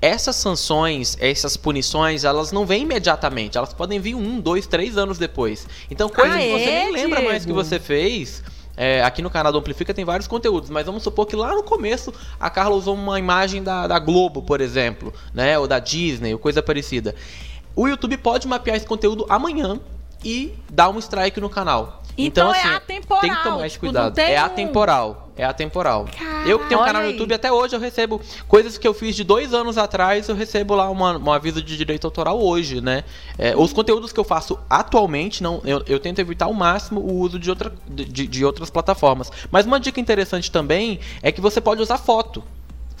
[0.00, 3.56] Essas sanções, essas punições, elas não vêm imediatamente.
[3.56, 5.66] Elas podem vir um, dois, três anos depois.
[5.90, 7.62] Então, coisa Ah, que você é, nem lembra mais que Diego?
[7.64, 8.42] você fez.
[8.74, 11.62] é, aqui no canal do Amplifica tem vários conteúdos, mas vamos supor que lá no
[11.62, 15.58] começo a Carla usou uma imagem da, da Globo, por exemplo, né?
[15.58, 17.14] Ou da Disney, ou coisa parecida.
[17.74, 19.80] O YouTube pode mapear esse conteúdo amanhã
[20.24, 22.02] e dar um strike no canal.
[22.16, 24.14] Então é assim, atemporal, Tem que tomar esse tipo, não cuidado.
[24.14, 25.30] tem É atemporal.
[25.34, 26.06] É atemporal.
[26.46, 27.08] eu que tenho um canal no.
[27.10, 30.74] YouTube, até hoje eu recebo coisas que eu fiz de dois anos atrás, eu recebo
[30.74, 33.02] lá uma, um aviso de direito autoral hoje, né?
[33.38, 37.14] É, os conteúdos que eu faço atualmente, não, eu, eu tento evitar ao máximo o
[37.14, 39.32] uso de, outra, de, de outras plataformas.
[39.50, 42.44] Mas uma dica interessante também é que você pode usar foto.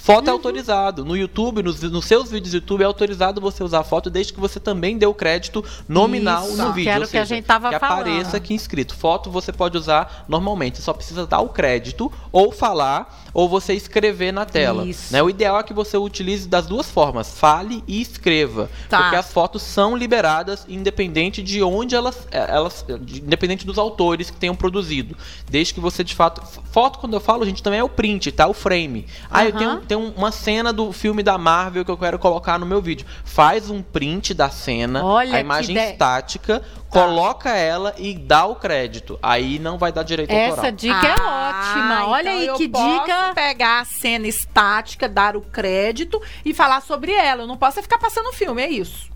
[0.02, 0.30] Foto Uhum.
[0.30, 1.04] é autorizado.
[1.04, 4.40] No YouTube, nos, nos seus vídeos do YouTube, é autorizado você usar foto desde que
[4.40, 6.90] você também dê o crédito nominal Isso, no vídeo.
[6.90, 8.00] era ou o que a seja, gente tava que falando.
[8.00, 8.96] apareça aqui inscrito.
[8.96, 13.74] Foto você pode usar normalmente, você só precisa dar o crédito, ou falar, ou você
[13.74, 14.84] escrever na tela.
[14.84, 15.12] Isso.
[15.12, 15.22] Né?
[15.22, 18.68] O ideal é que você utilize das duas formas, fale e escreva.
[18.88, 19.02] Tá.
[19.02, 22.84] Porque as fotos são liberadas independente de onde elas, eh, elas.
[23.02, 25.16] de- Independente dos autores que tenham produzido.
[25.48, 26.42] Desde que você de fato.
[26.72, 28.48] Foto, quando eu falo, gente, também é o print, tá?
[28.48, 29.06] O frame.
[29.30, 29.58] Ah, eu Aham.
[29.58, 33.06] tenho, tenho uma cena do filme da Marvel que eu quero colocar no meu vídeo.
[33.24, 39.18] Faz um print da cena, Olha a imagem estática, coloca ela e dá o crédito.
[39.22, 40.72] Aí não vai dar direito Essa autoral.
[40.72, 42.06] dica é Ah, ótima.
[42.06, 43.32] Olha então aí eu que posso dica.
[43.34, 47.42] pegar a cena estática, dar o crédito e falar sobre ela.
[47.42, 49.11] Eu não posso ficar passando filme, é isso.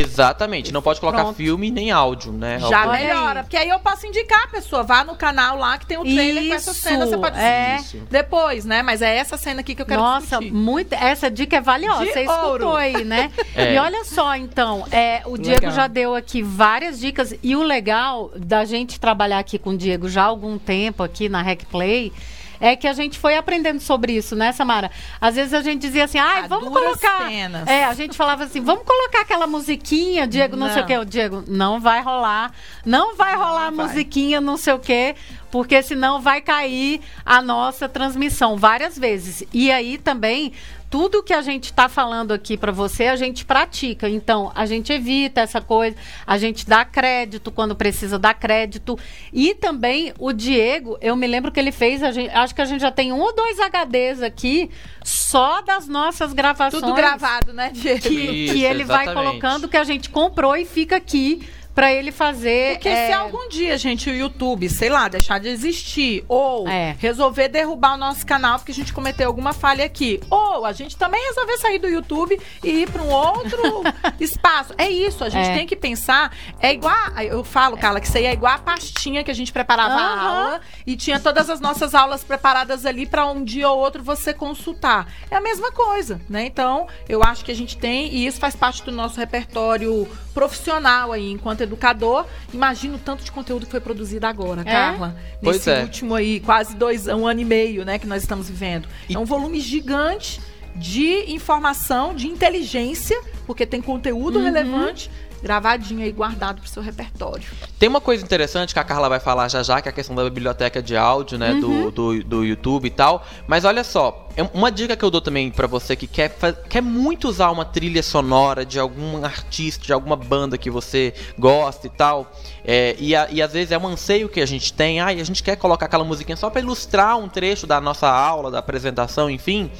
[0.00, 1.36] Exatamente, não pode colocar Pronto.
[1.36, 2.58] filme nem áudio, né?
[2.60, 5.98] Já melhora, porque aí eu posso indicar a pessoa, vá no canal lá que tem
[5.98, 7.74] o trailer com essa Isso, cena, você pode é.
[7.76, 8.82] assistir depois, né?
[8.82, 10.52] Mas é essa cena aqui que eu quero Nossa, discutir.
[10.52, 12.04] muito, essa dica é valiosa.
[12.04, 12.76] De Você escutou ouro.
[12.76, 13.30] aí, né?
[13.54, 13.74] É.
[13.74, 15.72] E olha só, então, é, o Diego Legal.
[15.72, 17.34] já deu aqui várias dicas.
[17.42, 21.28] E o legal da gente trabalhar aqui com o Diego já há algum tempo aqui
[21.28, 22.12] na Rec Play.
[22.60, 24.90] É que a gente foi aprendendo sobre isso, né, Samara?
[25.20, 27.28] Às vezes a gente dizia assim, ai, A vamos colocar.
[27.28, 27.66] penas.
[27.68, 30.86] É, a gente falava assim, vamos colocar aquela musiquinha, Diego, não, sei o Não.
[30.86, 30.98] quê.
[30.98, 32.52] O Diego, não vai rolar.
[32.84, 33.86] Não vai rolar a vai.
[33.86, 35.14] musiquinha, não sei o quê,
[35.50, 39.44] porque senão vai cair a nossa transmissão várias vezes.
[39.52, 40.52] E aí também,
[40.90, 44.08] tudo que a gente está falando aqui para você, a gente pratica.
[44.08, 45.96] Então, a gente evita essa coisa,
[46.26, 48.98] a gente dá crédito quando precisa dar crédito.
[49.32, 52.64] E também o Diego, eu me lembro que ele fez, a gente- acho que a
[52.64, 54.70] gente já tem um ou dois HDs aqui
[55.04, 58.00] só das nossas gravações Tudo gravado, né, Diego?
[58.00, 59.28] que, Isso, que ele vai exatamente.
[59.40, 61.46] colocando que a gente comprou e fica aqui
[61.78, 62.72] para ele fazer.
[62.74, 66.96] Porque é, se algum dia, gente, o YouTube, sei lá, deixar de existir, ou É.
[66.98, 70.96] resolver derrubar o nosso canal porque a gente cometeu alguma falha aqui, ou a gente
[70.96, 73.62] também resolver sair do YouTube e ir para um outro
[74.18, 74.74] espaço.
[74.76, 75.54] É isso, a gente É.
[75.54, 76.36] tem que pensar.
[76.58, 79.52] É igual, eu falo, Carla, que isso aí é igual a pastinha que a gente
[79.52, 80.28] preparava a Aham.
[80.46, 84.34] aula e tinha todas as nossas aulas preparadas ali para um dia ou outro você
[84.34, 85.06] consultar.
[85.30, 86.44] É a mesma coisa, né?
[86.44, 91.10] Então, eu acho que a gente tem, e isso faz parte do nosso repertório profissional
[91.12, 92.24] aí, enquanto educador.
[92.54, 94.64] Imagina o tanto de conteúdo que foi produzido agora, É?
[94.64, 95.16] Carla.
[95.42, 95.82] Pois Nesse é.
[95.82, 98.88] último aí, quase dois, um ano e meio, né, que nós estamos vivendo.
[99.08, 100.40] E- É um volume gigante
[100.76, 104.44] de informação, de inteligência, porque tem conteúdo Uhum.
[104.44, 105.10] relevante
[105.42, 107.44] gravadinho aí, guardado pro seu repertório.
[107.78, 110.14] Tem uma coisa interessante que a Carla vai falar já já, que é a questão
[110.16, 113.24] da biblioteca de áudio, né, do, do, do YouTube e tal.
[113.46, 116.36] Mas olha só, é uma dica que eu dou também pra você que quer,
[116.68, 121.86] quer muito usar uma trilha sonora de algum artista, de alguma banda que você gosta
[121.86, 122.32] e tal.
[122.64, 125.20] é, e, a- e às vezes é um anseio que a gente tem, ah, e
[125.20, 128.58] a gente quer colocar aquela musiquinha só pra ilustrar um trecho da nossa aula, da
[128.58, 129.70] apresentação, enfim.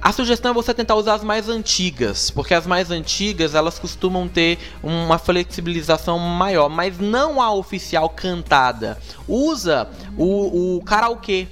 [0.00, 4.28] A sugestão é você tentar usar as mais antigas, porque as mais antigas elas costumam
[4.28, 8.96] ter uma flexibilização maior, mas não a oficial cantada.
[9.26, 11.48] Usa o, o karaokê.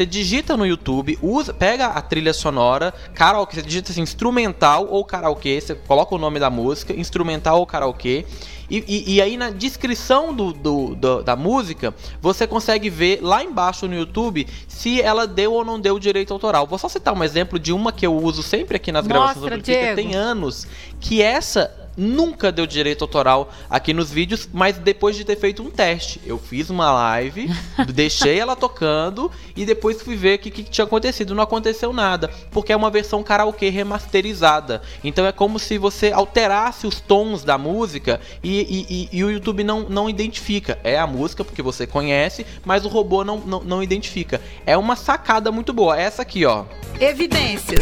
[0.00, 5.04] Você digita no YouTube, usa, pega a trilha sonora, karaokê, você digita assim, instrumental ou
[5.04, 8.24] karaokê, você coloca o nome da música, instrumental ou karaokê,
[8.70, 13.44] e, e- e aí na descrição do, do- do- da música, você consegue ver lá
[13.44, 16.66] embaixo no YouTube se ela deu ou não deu direito autoral.
[16.66, 19.50] Vou só citar um exemplo de uma que eu uso sempre aqui nas gravações Mostra,
[19.50, 19.94] do Amplifica.
[19.94, 19.96] Diego.
[19.96, 20.66] Tem anos
[20.98, 25.70] que essa nunca deu direito autoral aqui nos vídeos, mas depois de ter feito um
[25.70, 26.20] teste.
[26.24, 27.50] Eu fiz uma live,
[27.92, 31.34] deixei ela tocando e depois fui ver o que, que tinha acontecido.
[31.34, 34.82] Não aconteceu nada, porque é uma versão karaokê remasterizada.
[35.04, 39.30] Então é como se você alterasse os tons da música e, e- e- e o
[39.30, 40.78] YouTube não, não identifica.
[40.84, 44.40] É a música, porque você conhece, mas o robô não, não, não identifica.
[44.66, 45.98] É uma sacada muito boa.
[46.00, 46.64] Essa aqui, ó.
[47.00, 47.80] Evidências.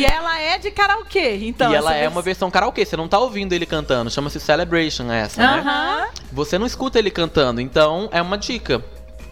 [0.00, 1.70] E ela é de karaokê, então.
[1.72, 5.40] e ela é uma versão karaokê, você não tá ouvindo ele cantando, chama-se Celebration essa,
[5.40, 5.60] né?
[5.60, 6.06] Aham.
[6.32, 8.82] Você não escuta ele cantando, então é uma dica.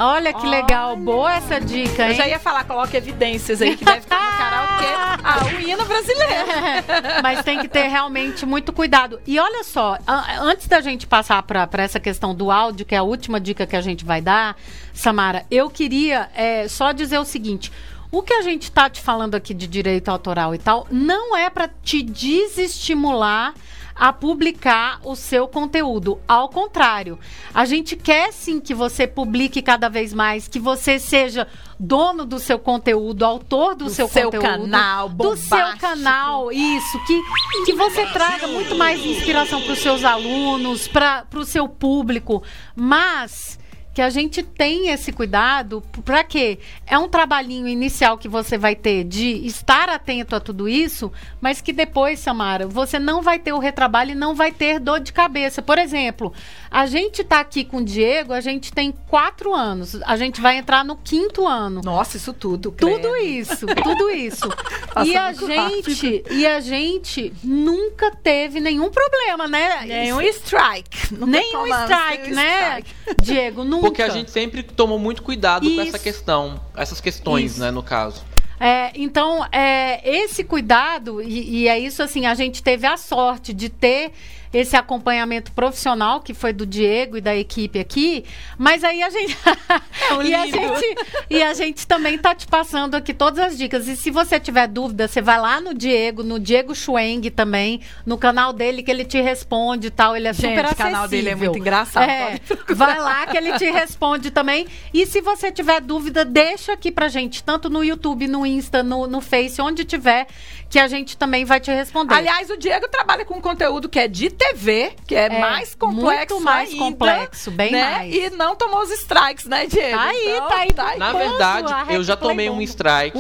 [0.01, 1.01] Olha que legal, Olha.
[1.01, 2.17] boa essa dica, Eu hein?
[2.17, 4.89] já ia falar, coloca evidências aí, que deve estar no karaokê.
[5.31, 6.47] Ah, o hino brasileiro.
[7.23, 9.21] Mas tem que ter realmente muito cuidado.
[9.27, 12.99] E olha só, a- antes da gente passar para essa questão do áudio, que é
[12.99, 14.57] a última dica que a gente vai dar,
[14.95, 17.73] Samara, eu queria é, só dizer o seguinte.
[18.11, 21.51] O que a gente está te falando aqui de direito autoral e tal, não é
[21.51, 23.55] para te desestimular
[23.99, 26.21] a publicar o seu conteúdo.
[26.27, 27.19] Ao contrário,
[27.53, 32.39] a gente quer sim que você publique cada vez mais, que você seja dono do
[32.39, 37.21] seu conteúdo, autor do, Do seu, seu conteúdo, canal, do seu canal, isso, que,
[37.67, 42.43] que você traga muito mais inspiração para os seus alunos, para o seu público,
[42.77, 43.59] mas
[43.99, 46.61] que a gente tem esse cuidado, para quê?
[46.87, 51.61] É um trabalhinho inicial que você vai ter de estar atento a tudo isso, mas
[51.61, 55.13] que depois, Samara, você não vai ter o retrabalho e não vai ter dor de
[55.13, 55.61] cabeça.
[55.61, 56.33] Por exemplo,
[56.71, 60.59] a gente tá aqui com o Diego, a gente tem quatro anos, a gente vai
[60.59, 61.81] entrar no quinto ano.
[61.83, 62.71] Nossa, isso tudo.
[62.71, 64.49] Tudo isso, tudo isso.
[65.05, 69.85] E a gente, e a gente nunca teve nenhum problema, né?
[69.87, 71.15] Nenhum strike.
[71.15, 72.81] Nunca nenhum strike, né?
[72.81, 72.95] strike.
[73.23, 73.88] Diego, nunca.
[73.91, 76.05] Porque a gente sempre tomou muito cuidado com essa Isso.
[76.05, 77.61] questão, essas questões, Isso.
[77.61, 78.23] né, no caso.
[78.61, 83.53] É, então, é, esse cuidado, e, e é isso assim, a gente teve a sorte
[83.53, 84.13] de ter
[84.53, 88.25] esse acompanhamento profissional que foi do Diego e da equipe aqui,
[88.57, 89.37] mas aí a gente
[90.09, 90.95] É e a gente
[91.31, 93.87] e a gente também tá te passando aqui todas as dicas.
[93.89, 98.17] E se você tiver dúvida, você vai lá no Diego, no Diego Schweng também, no
[98.17, 100.93] canal dele que ele te responde e tal, ele é Gente, super o acessível.
[100.93, 102.41] canal dele é muito engraçado, É,
[102.75, 104.67] vai lá que ele te responde também.
[104.93, 109.07] E se você tiver dúvida, deixa aqui pra gente, tanto no YouTube, no Insta, no,
[109.07, 110.27] no Face, onde tiver,
[110.71, 112.15] que a gente também vai te responder.
[112.15, 116.35] Aliás, o Diego trabalha com conteúdo que é de TV, que é, É, mais complexo
[116.37, 117.83] muito mais ainda, complexo, bem né?
[117.93, 118.15] mais.
[118.15, 119.97] E não tomou os strikes, né, Diego?
[119.97, 120.99] Tá aí, Então, tá aí.
[120.99, 123.19] Na Posso, verdade, a eu já tomei um strike.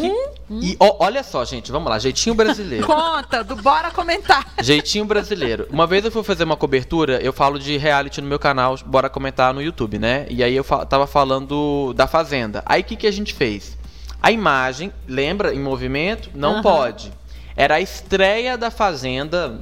[0.51, 2.87] E ó, olha só, gente, vamos lá, jeitinho brasileiro.
[2.87, 4.47] Conta, do Bora Comentar.
[4.62, 5.66] Jeitinho brasileiro.
[5.71, 9.11] Uma vez eu fui fazer uma cobertura, eu falo de reality no meu canal, bora
[9.11, 10.27] comentar no YouTube, né?
[10.31, 12.62] E aí eu fa tava falando da Fazenda.
[12.64, 13.77] Aí o que, que a gente fez?
[14.23, 16.31] A imagem, lembra, em movimento?
[16.35, 16.62] Não Aham.
[16.62, 17.12] pode.
[17.57, 19.61] Era a estreia da Fazenda,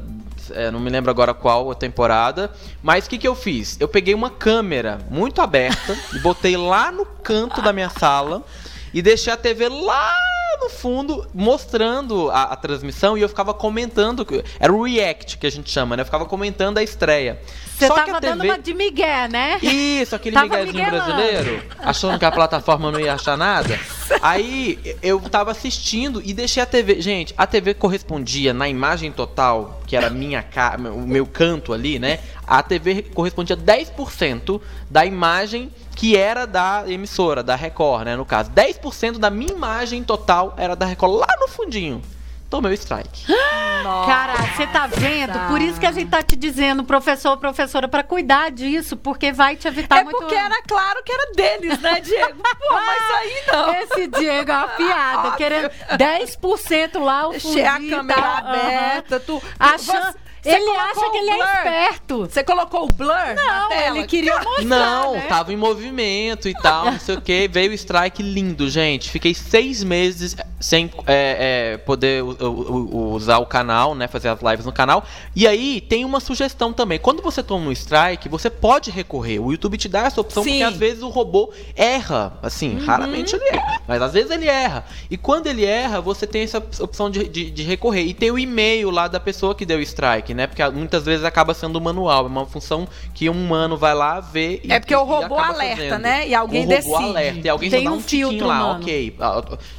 [0.55, 3.77] é, não me lembro agora qual a temporada, mas o que, que eu fiz?
[3.81, 8.45] Eu peguei uma câmera muito aberta e botei lá no canto da minha sala
[8.93, 10.17] e deixei a TV lá
[10.61, 14.27] no fundo mostrando a, a transmissão e eu ficava comentando.
[14.59, 16.03] Era o react que a gente chama, né?
[16.03, 17.41] Eu ficava comentando a estreia.
[17.77, 18.53] Você tava a dando TV...
[18.53, 19.59] uma de migué, né?
[19.63, 20.91] Isso, aquele Tava miguelando.
[20.91, 23.79] brasileiro, achando que a plataforma não ia achar nada.
[24.23, 27.03] Aí eu tava assistindo e deixei a TV.
[27.03, 30.77] Gente, a TV correspondia na imagem total, que era minha ca...
[30.79, 32.21] o meu canto ali, né?
[32.47, 34.59] A TV correspondia 10%
[34.91, 38.17] da imagem que era da emissora, da Record, né?
[38.17, 42.03] No caso, 10% da minha imagem total era da Record lá no fundinho.
[42.49, 43.27] Tomei o strike.
[44.07, 45.39] Cara, você tá vendo?
[45.49, 49.55] Por isso que a gente tá te dizendo, professor, professora, pra cuidar disso, porque vai
[49.57, 50.19] te evitar é Tá muito.
[50.19, 52.35] porque era claro que era deles, né, Diego?
[52.43, 53.75] Pô, mas aí não.
[53.75, 58.31] Esse Diego é uma piada, querendo 10% lá o Deixei a fundinho e câmera tal,
[58.33, 58.49] aham.
[58.49, 59.43] aberta, tu...
[59.59, 62.27] Achando- você ele acha que ele é esperto.
[62.27, 63.99] Você colocou o blur na Não, tela?
[63.99, 65.27] ele queria mostrar, Não, né?
[65.29, 67.49] tava em movimento e tal, não sei o que.
[67.49, 69.11] Veio o strike lindo, gente.
[69.11, 74.09] Fiquei seis meses sem é, é, poder usar o canal, né?
[74.09, 75.05] Fazer as lives no canal.
[75.35, 76.99] E aí tem uma sugestão também.
[76.99, 79.39] Quando você toma um strike, você pode recorrer.
[79.39, 80.51] O YouTube te dá essa opção Sim.
[80.51, 82.39] porque às vezes o robô erra.
[82.43, 83.81] Assim, raramente ele erra.
[83.87, 84.85] Mas às vezes ele erra.
[85.11, 88.03] E quando ele erra, você tem essa opção de, de, de recorrer.
[88.03, 90.47] E tem o e-mail lá da pessoa que deu o strike, né?
[90.47, 92.25] Porque muitas vezes acaba sendo manual.
[92.27, 95.77] É uma função que um humano vai lá ver e É porque o robô alerta,
[95.83, 95.99] fazendo.
[96.03, 96.29] né?
[96.29, 96.95] E alguém o decide.
[96.95, 97.41] alerta.
[97.47, 98.81] E alguém Tem só dá um um filtro lá, humano.
[98.83, 99.17] ok.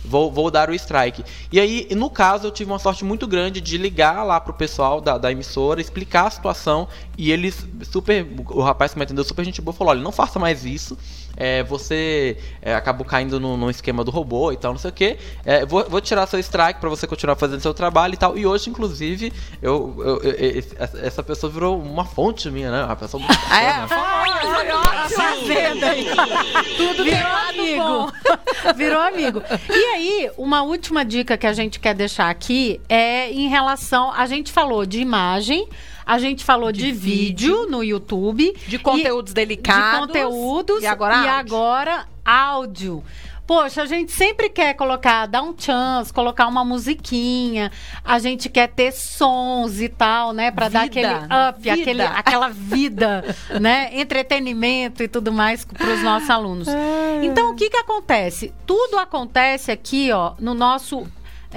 [0.03, 1.23] Vou, vou dar o strike.
[1.51, 4.99] E aí, no caso, eu tive uma sorte muito grande de ligar lá pro pessoal
[4.99, 6.87] da, da emissora, explicar a situação.
[7.17, 8.25] E eles, super.
[8.49, 10.97] O rapaz que me atendeu super gente boa falou: olha, não faça mais isso.
[11.37, 14.93] É, você é, acabou caindo no, no esquema do robô e tal, não sei o
[14.93, 15.17] que.
[15.67, 18.37] vou, vou tirar seu strike pra você continuar fazendo seu trabalho e tal.
[18.37, 19.31] E hoje, inclusive,
[19.61, 20.63] eu, eu- eu- eu-
[21.03, 22.83] essa pessoa virou uma fonte minha, né?
[22.83, 23.71] Uma pessoa muito Ah, é?
[25.85, 26.05] aí?
[26.77, 28.13] Tudo Virou amigo.
[28.75, 29.43] Virou amigo.
[29.69, 34.11] E aí, uma última dica que a gente quer deixar aqui é em relação.
[34.11, 35.67] A gente falou de imagem,
[36.07, 38.55] a gente falou de, vídeo, no YouTube.
[38.65, 40.07] De conteúdos delicados.
[40.07, 40.81] De conteúdos.
[40.81, 41.55] E agora e áudio.
[41.55, 43.03] agora áudio.
[43.45, 47.71] Poxa, a gente sempre quer colocar, dar um chance, colocar uma musiquinha.
[48.03, 50.51] A gente quer ter sons e tal, né?
[50.51, 51.73] Pra dar aquele up, Vida.
[51.73, 53.89] aquele, aquela vida, né?
[53.93, 56.67] Entretenimento e tudo mais para os nossos alunos.
[57.21, 58.53] Então, o que que acontece?
[58.65, 61.07] Tudo acontece aqui, ó, no nosso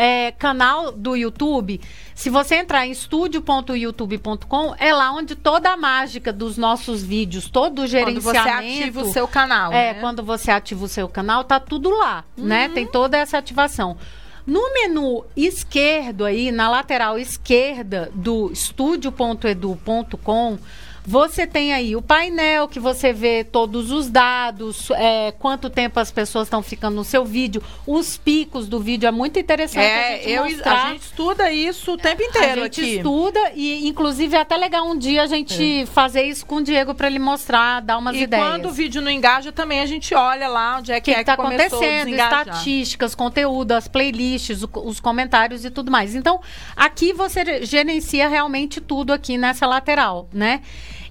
[0.01, 1.79] é, canal do YouTube.
[2.15, 7.81] Se você entrar em estúdio.youtube.com, é lá onde toda a mágica dos nossos vídeos, todo
[7.81, 8.23] o Quando gerenciamento...
[8.23, 8.39] você
[8.81, 10.01] ativa o seu canal, É, né?
[10.01, 12.69] quando você ativa o seu canal, tá tudo lá, né?
[12.69, 12.75] Uhum.
[12.75, 13.99] Tem toda essa ativação.
[14.47, 20.59] No menu esquerdo aí, na lateral esquerda do estúdio.edu.com,
[21.07, 26.11] você tem aí o painel que você vê todos os dados, é, quanto tempo as
[26.11, 29.07] pessoas estão ficando no seu vídeo, os picos do vídeo.
[29.07, 30.85] É muito interessante a É, gente eu, mostrar.
[30.87, 32.97] a gente estuda isso o tempo A inteiro gente aqui.
[32.97, 36.95] estuda e, inclusive, é até legal um dia a gente fazer isso com o Diego
[36.95, 38.19] para ele mostrar, dar umas É.
[38.19, 38.47] E ideias.
[38.47, 41.21] quando o vídeo não engaja, também a gente olha lá onde é que, que é
[41.21, 46.15] está que a acontecendo, estatísticas, conteúdo, as playlists, o- os comentários e tudo mais.
[46.15, 46.41] Então,
[46.77, 50.61] aqui você gerencia realmente tudo aqui nessa lateral, né?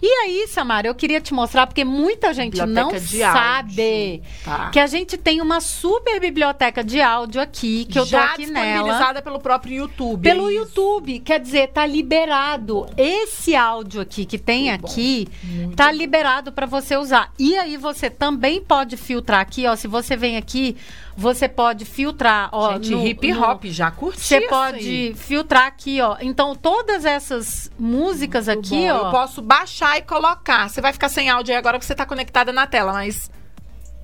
[0.02, 4.70] E aí, Samara, eu queria te mostrar, porque muita gente Biblioteca não sabe Tá.
[4.70, 8.46] que a gente tem uma super biblioteca de áudio aqui, que eu tô Já aqui
[8.46, 8.66] nela.
[8.68, 10.22] disponibilizada pelo próprio YouTube.
[10.24, 10.54] Pelo é.
[10.54, 12.88] YouTube, quer dizer, tá liberado.
[12.98, 17.34] Esse áudio aqui que tem Muito bom, aqui, muito tá liberado para você usar.
[17.38, 20.76] E aí você também pode filtrar aqui, ó, se você vem aqui,
[21.18, 26.00] Você pode filtrar, ó, Gente, no- hip no- hop, já curti Você pode filtrar aqui,
[26.00, 26.16] ó.
[26.22, 28.94] Então, todas essas músicas Muito aqui, bom.
[28.94, 29.06] ó.
[29.08, 30.70] Eu posso baixar e colocar.
[30.70, 33.32] Você vai ficar sem áudio aí agora porque você tá conectada na tela, mas.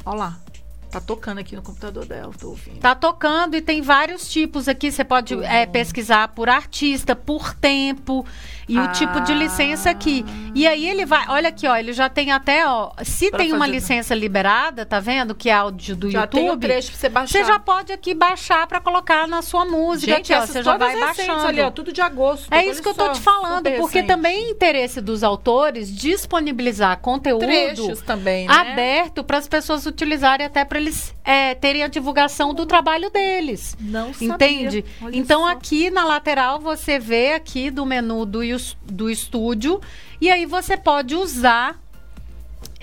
[0.06, 0.45] Olha lá.
[0.96, 2.80] Tá tocando aqui no computador dela, tô ouvindo.
[2.80, 4.90] Tá tocando e tem vários tipos aqui.
[4.90, 8.26] Você pode é, pesquisar por artista, por tempo
[8.68, 10.26] e o tipo de licença aqui.
[10.56, 13.52] E aí ele vai, olha aqui, ó, ele já tem até, ó, se Pra tem
[13.52, 15.36] uma licença liberada, tá vendo?
[15.36, 16.62] Que é áudio do já tem o YouTube.
[16.62, 17.40] trecho pra você baixar.
[17.40, 20.72] Você já pode aqui baixar pra colocar na sua música Gente, aqui, ó, você já
[20.72, 21.48] todas vai baixando.
[21.48, 22.52] ali, ó, tudo de agosto.
[22.52, 24.08] É isso que eu tô te falando, porque recente.
[24.08, 28.54] também é interesse dos autores disponibilizar conteúdo Trechos também, né?
[28.54, 33.76] aberto para as pessoas utilizarem até para eles é, terem a divulgação do trabalho deles.
[33.80, 34.36] Não sabia.
[34.36, 34.86] Entende?
[35.02, 35.50] Olha Então só.
[35.50, 38.40] aqui na lateral você vê aqui do menu do,
[38.84, 39.82] do estúdio
[40.22, 41.80] e aí você pode usar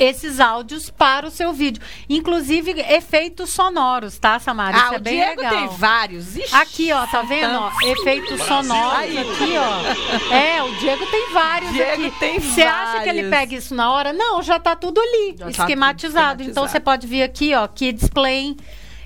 [0.03, 1.83] esses áudios para o seu vídeo.
[2.09, 4.77] Inclusive efeitos sonoros, tá, Samara?
[4.77, 5.55] Isso Ah, é o bem Diego legal.
[5.69, 6.37] tem vários.
[6.37, 7.55] Ixi, Aqui, ó, tá vendo?
[7.59, 9.19] Ó, efeitos sonoros Aí.
[9.19, 10.35] aqui, ó.
[10.35, 12.19] É, o Diego tem vários Diego aqui.
[12.19, 14.13] tem Você acha que ele pega isso na hora?
[14.13, 16.39] Não, já tá tudo ali, Já tá esquematizado.
[16.39, 16.69] tudo Então esquematizado.
[16.69, 18.57] você pode vir aqui, ó, Kids Play.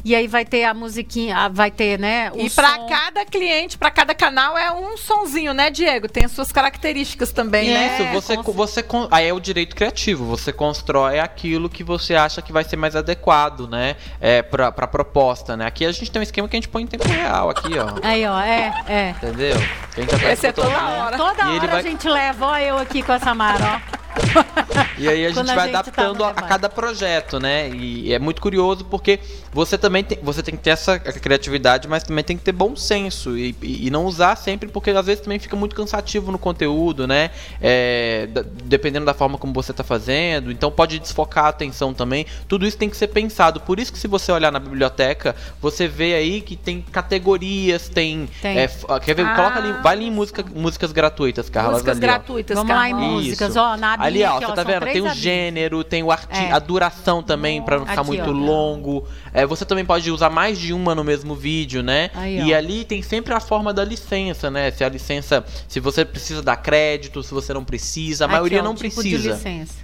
[0.09, 2.31] E aí vai ter a musiquinha, vai ter, né?
[2.33, 2.87] O E pra som.
[2.87, 6.07] cada cliente, pra cada canal é um sonzinho, né, Diego?
[6.07, 7.97] Tem as suas características também, né?
[7.99, 10.25] Isso, você, com- você con- aí é o direito criativo.
[10.27, 13.97] Você constrói aquilo que você acha que vai ser mais adequado, né?
[14.21, 15.67] É, pra, pra proposta, né?
[15.67, 17.99] Aqui a gente tem um esquema que a gente põe em tempo real, aqui, ó.
[18.01, 19.11] Aí, ó, é, é.
[19.11, 19.57] Entendeu?
[19.91, 20.77] Aperta Esse é toda né?
[21.01, 21.17] hora.
[21.17, 24.26] Toda E hora vai- a gente leva, ó, eu aqui com a Samara, ó.
[24.99, 27.69] E aí a gente a vai gente tá adaptando no a, cada projeto, né?
[27.69, 29.21] E é muito curioso porque
[29.53, 32.75] você também tem, você tem que ter essa criatividade, mas também tem que ter bom
[32.75, 37.07] senso e, e- não usar sempre porque às vezes também fica muito cansativo no conteúdo,
[37.07, 37.31] né?
[37.61, 38.27] É,
[38.65, 42.25] dependendo da forma como você tá fazendo, então pode desfocar a atenção também.
[42.49, 43.61] Tudo isso tem que ser pensado.
[43.61, 48.29] Por isso que se você olhar na biblioteca, você vê aí que tem categorias, tem,
[48.41, 48.59] Tem.
[48.59, 49.27] é, f- quer ver?
[49.27, 49.35] Ah.
[49.35, 51.73] Coloca ali, vai ali em música, músicas gratuitas, Carla.
[51.73, 52.09] Músicas ali, ó.
[52.09, 54.85] gratuitas, Vamos lá em músicas, ó, na Ali, ó, aqui, você ó, tá vendo?
[54.85, 56.53] Tem o gênero, tem o arti É.
[56.53, 58.33] a duração também, pra não ficar Aqui, muito ó.
[58.33, 59.07] longo.
[59.33, 62.11] É, você também pode usar mais de uma no mesmo vídeo, né?
[62.15, 64.71] Aí, e ali tem sempre a forma da licença, né?
[64.71, 68.61] Se a licença, se você precisa dar crédito, se você não precisa, a Aqui, maioria
[68.61, 69.39] ó, não tipo precisa.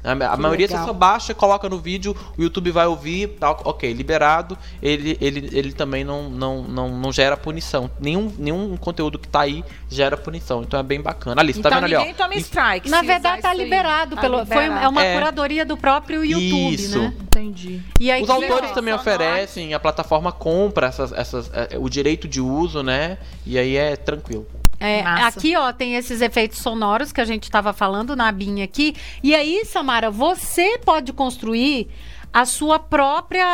[0.05, 0.83] A, a maioria legal.
[0.83, 4.57] você só baixa, coloca no vídeo, o YouTube vai ouvir, tá, ok, liberado.
[4.83, 7.91] Ele, ele, ele também não, não, não, não gera punição.
[8.01, 10.63] Nenhum, nenhum conteúdo que tá aí gera punição.
[10.63, 11.41] Então é bem bacana.
[11.41, 12.15] Ali, você Então tá vendo ali, ó.
[12.15, 12.89] toma strike.
[12.89, 14.17] Na verdade, tá liberado.
[14.17, 15.15] Tá pelo, foi, é uma É.
[15.15, 16.99] curadoria do próprio YouTube, Isso.
[16.99, 17.13] né?
[17.23, 17.81] Entendi.
[17.99, 22.41] E aí, Os autores também oferecem, a plataforma compra essas, essas, é, o direito de
[22.41, 23.19] uso, né?
[23.47, 24.47] E aí é tranquilo.
[24.81, 28.97] É, aqui, ó, tem esses efeitos sonoros que a gente estava falando na abinha aqui.
[29.23, 31.89] E aí, Samara, você pode construir
[32.33, 33.45] a sua própria.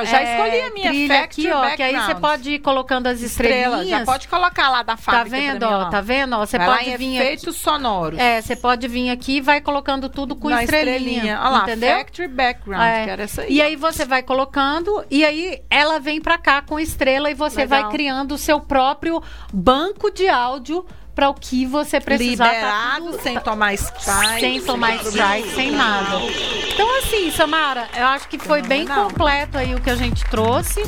[0.00, 1.76] eu já é, escolhi a minha Factory aqui, ó.
[1.76, 2.20] Que aí você Background.
[2.20, 4.00] pode ir colocando as Estrela, estrelinhas.
[4.00, 5.30] já pode colocar lá da Tá fábrica.
[5.36, 5.90] vendo, pra mim, ó?
[5.90, 6.44] Tá vendo, ó?
[6.46, 7.16] Você Vai pode vir aqui.
[7.16, 8.18] efeitos sonoros.
[8.18, 11.40] É, você pode vir aqui e vai colocando tudo com Na estrelinha.
[11.40, 11.96] Olha lá, entendeu?
[11.96, 13.04] Factory Background, É.
[13.04, 13.52] que era essa aí.
[13.52, 17.60] E aí você vai colocando e aí ela vem pra cá com estrela e você
[17.60, 17.82] Legal.
[17.82, 20.84] vai criando o seu próprio banco de áudio
[21.14, 22.44] para o que você precisar.
[22.44, 24.40] tá Liberado, tudo- sem tomar strike.
[24.40, 26.18] sem tomar strike, sem nada.
[26.72, 30.82] Então, assim, Samara, eu acho que foi bem completo aí o que a gente trouxe,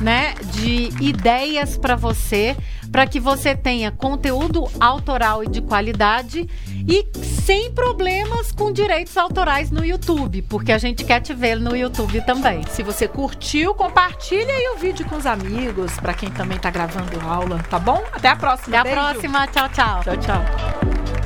[0.00, 0.34] né?
[0.54, 2.56] De ideias para você,
[2.96, 6.48] para que você tenha conteúdo autoral e de qualidade
[6.88, 7.06] e
[7.44, 12.22] sem problemas com direitos autorais no YouTube, porque a gente quer te ver no YouTube
[12.22, 12.62] também.
[12.70, 17.20] Se você curtiu, compartilha aí o vídeo com os amigos, pra quem também tá gravando
[17.28, 18.02] aula, tá bom?
[18.10, 18.78] Até a próxima.
[18.78, 18.98] Até a Beijo.
[18.98, 20.00] próxima, tchau, tchau.
[20.02, 21.25] Tchau, tchau.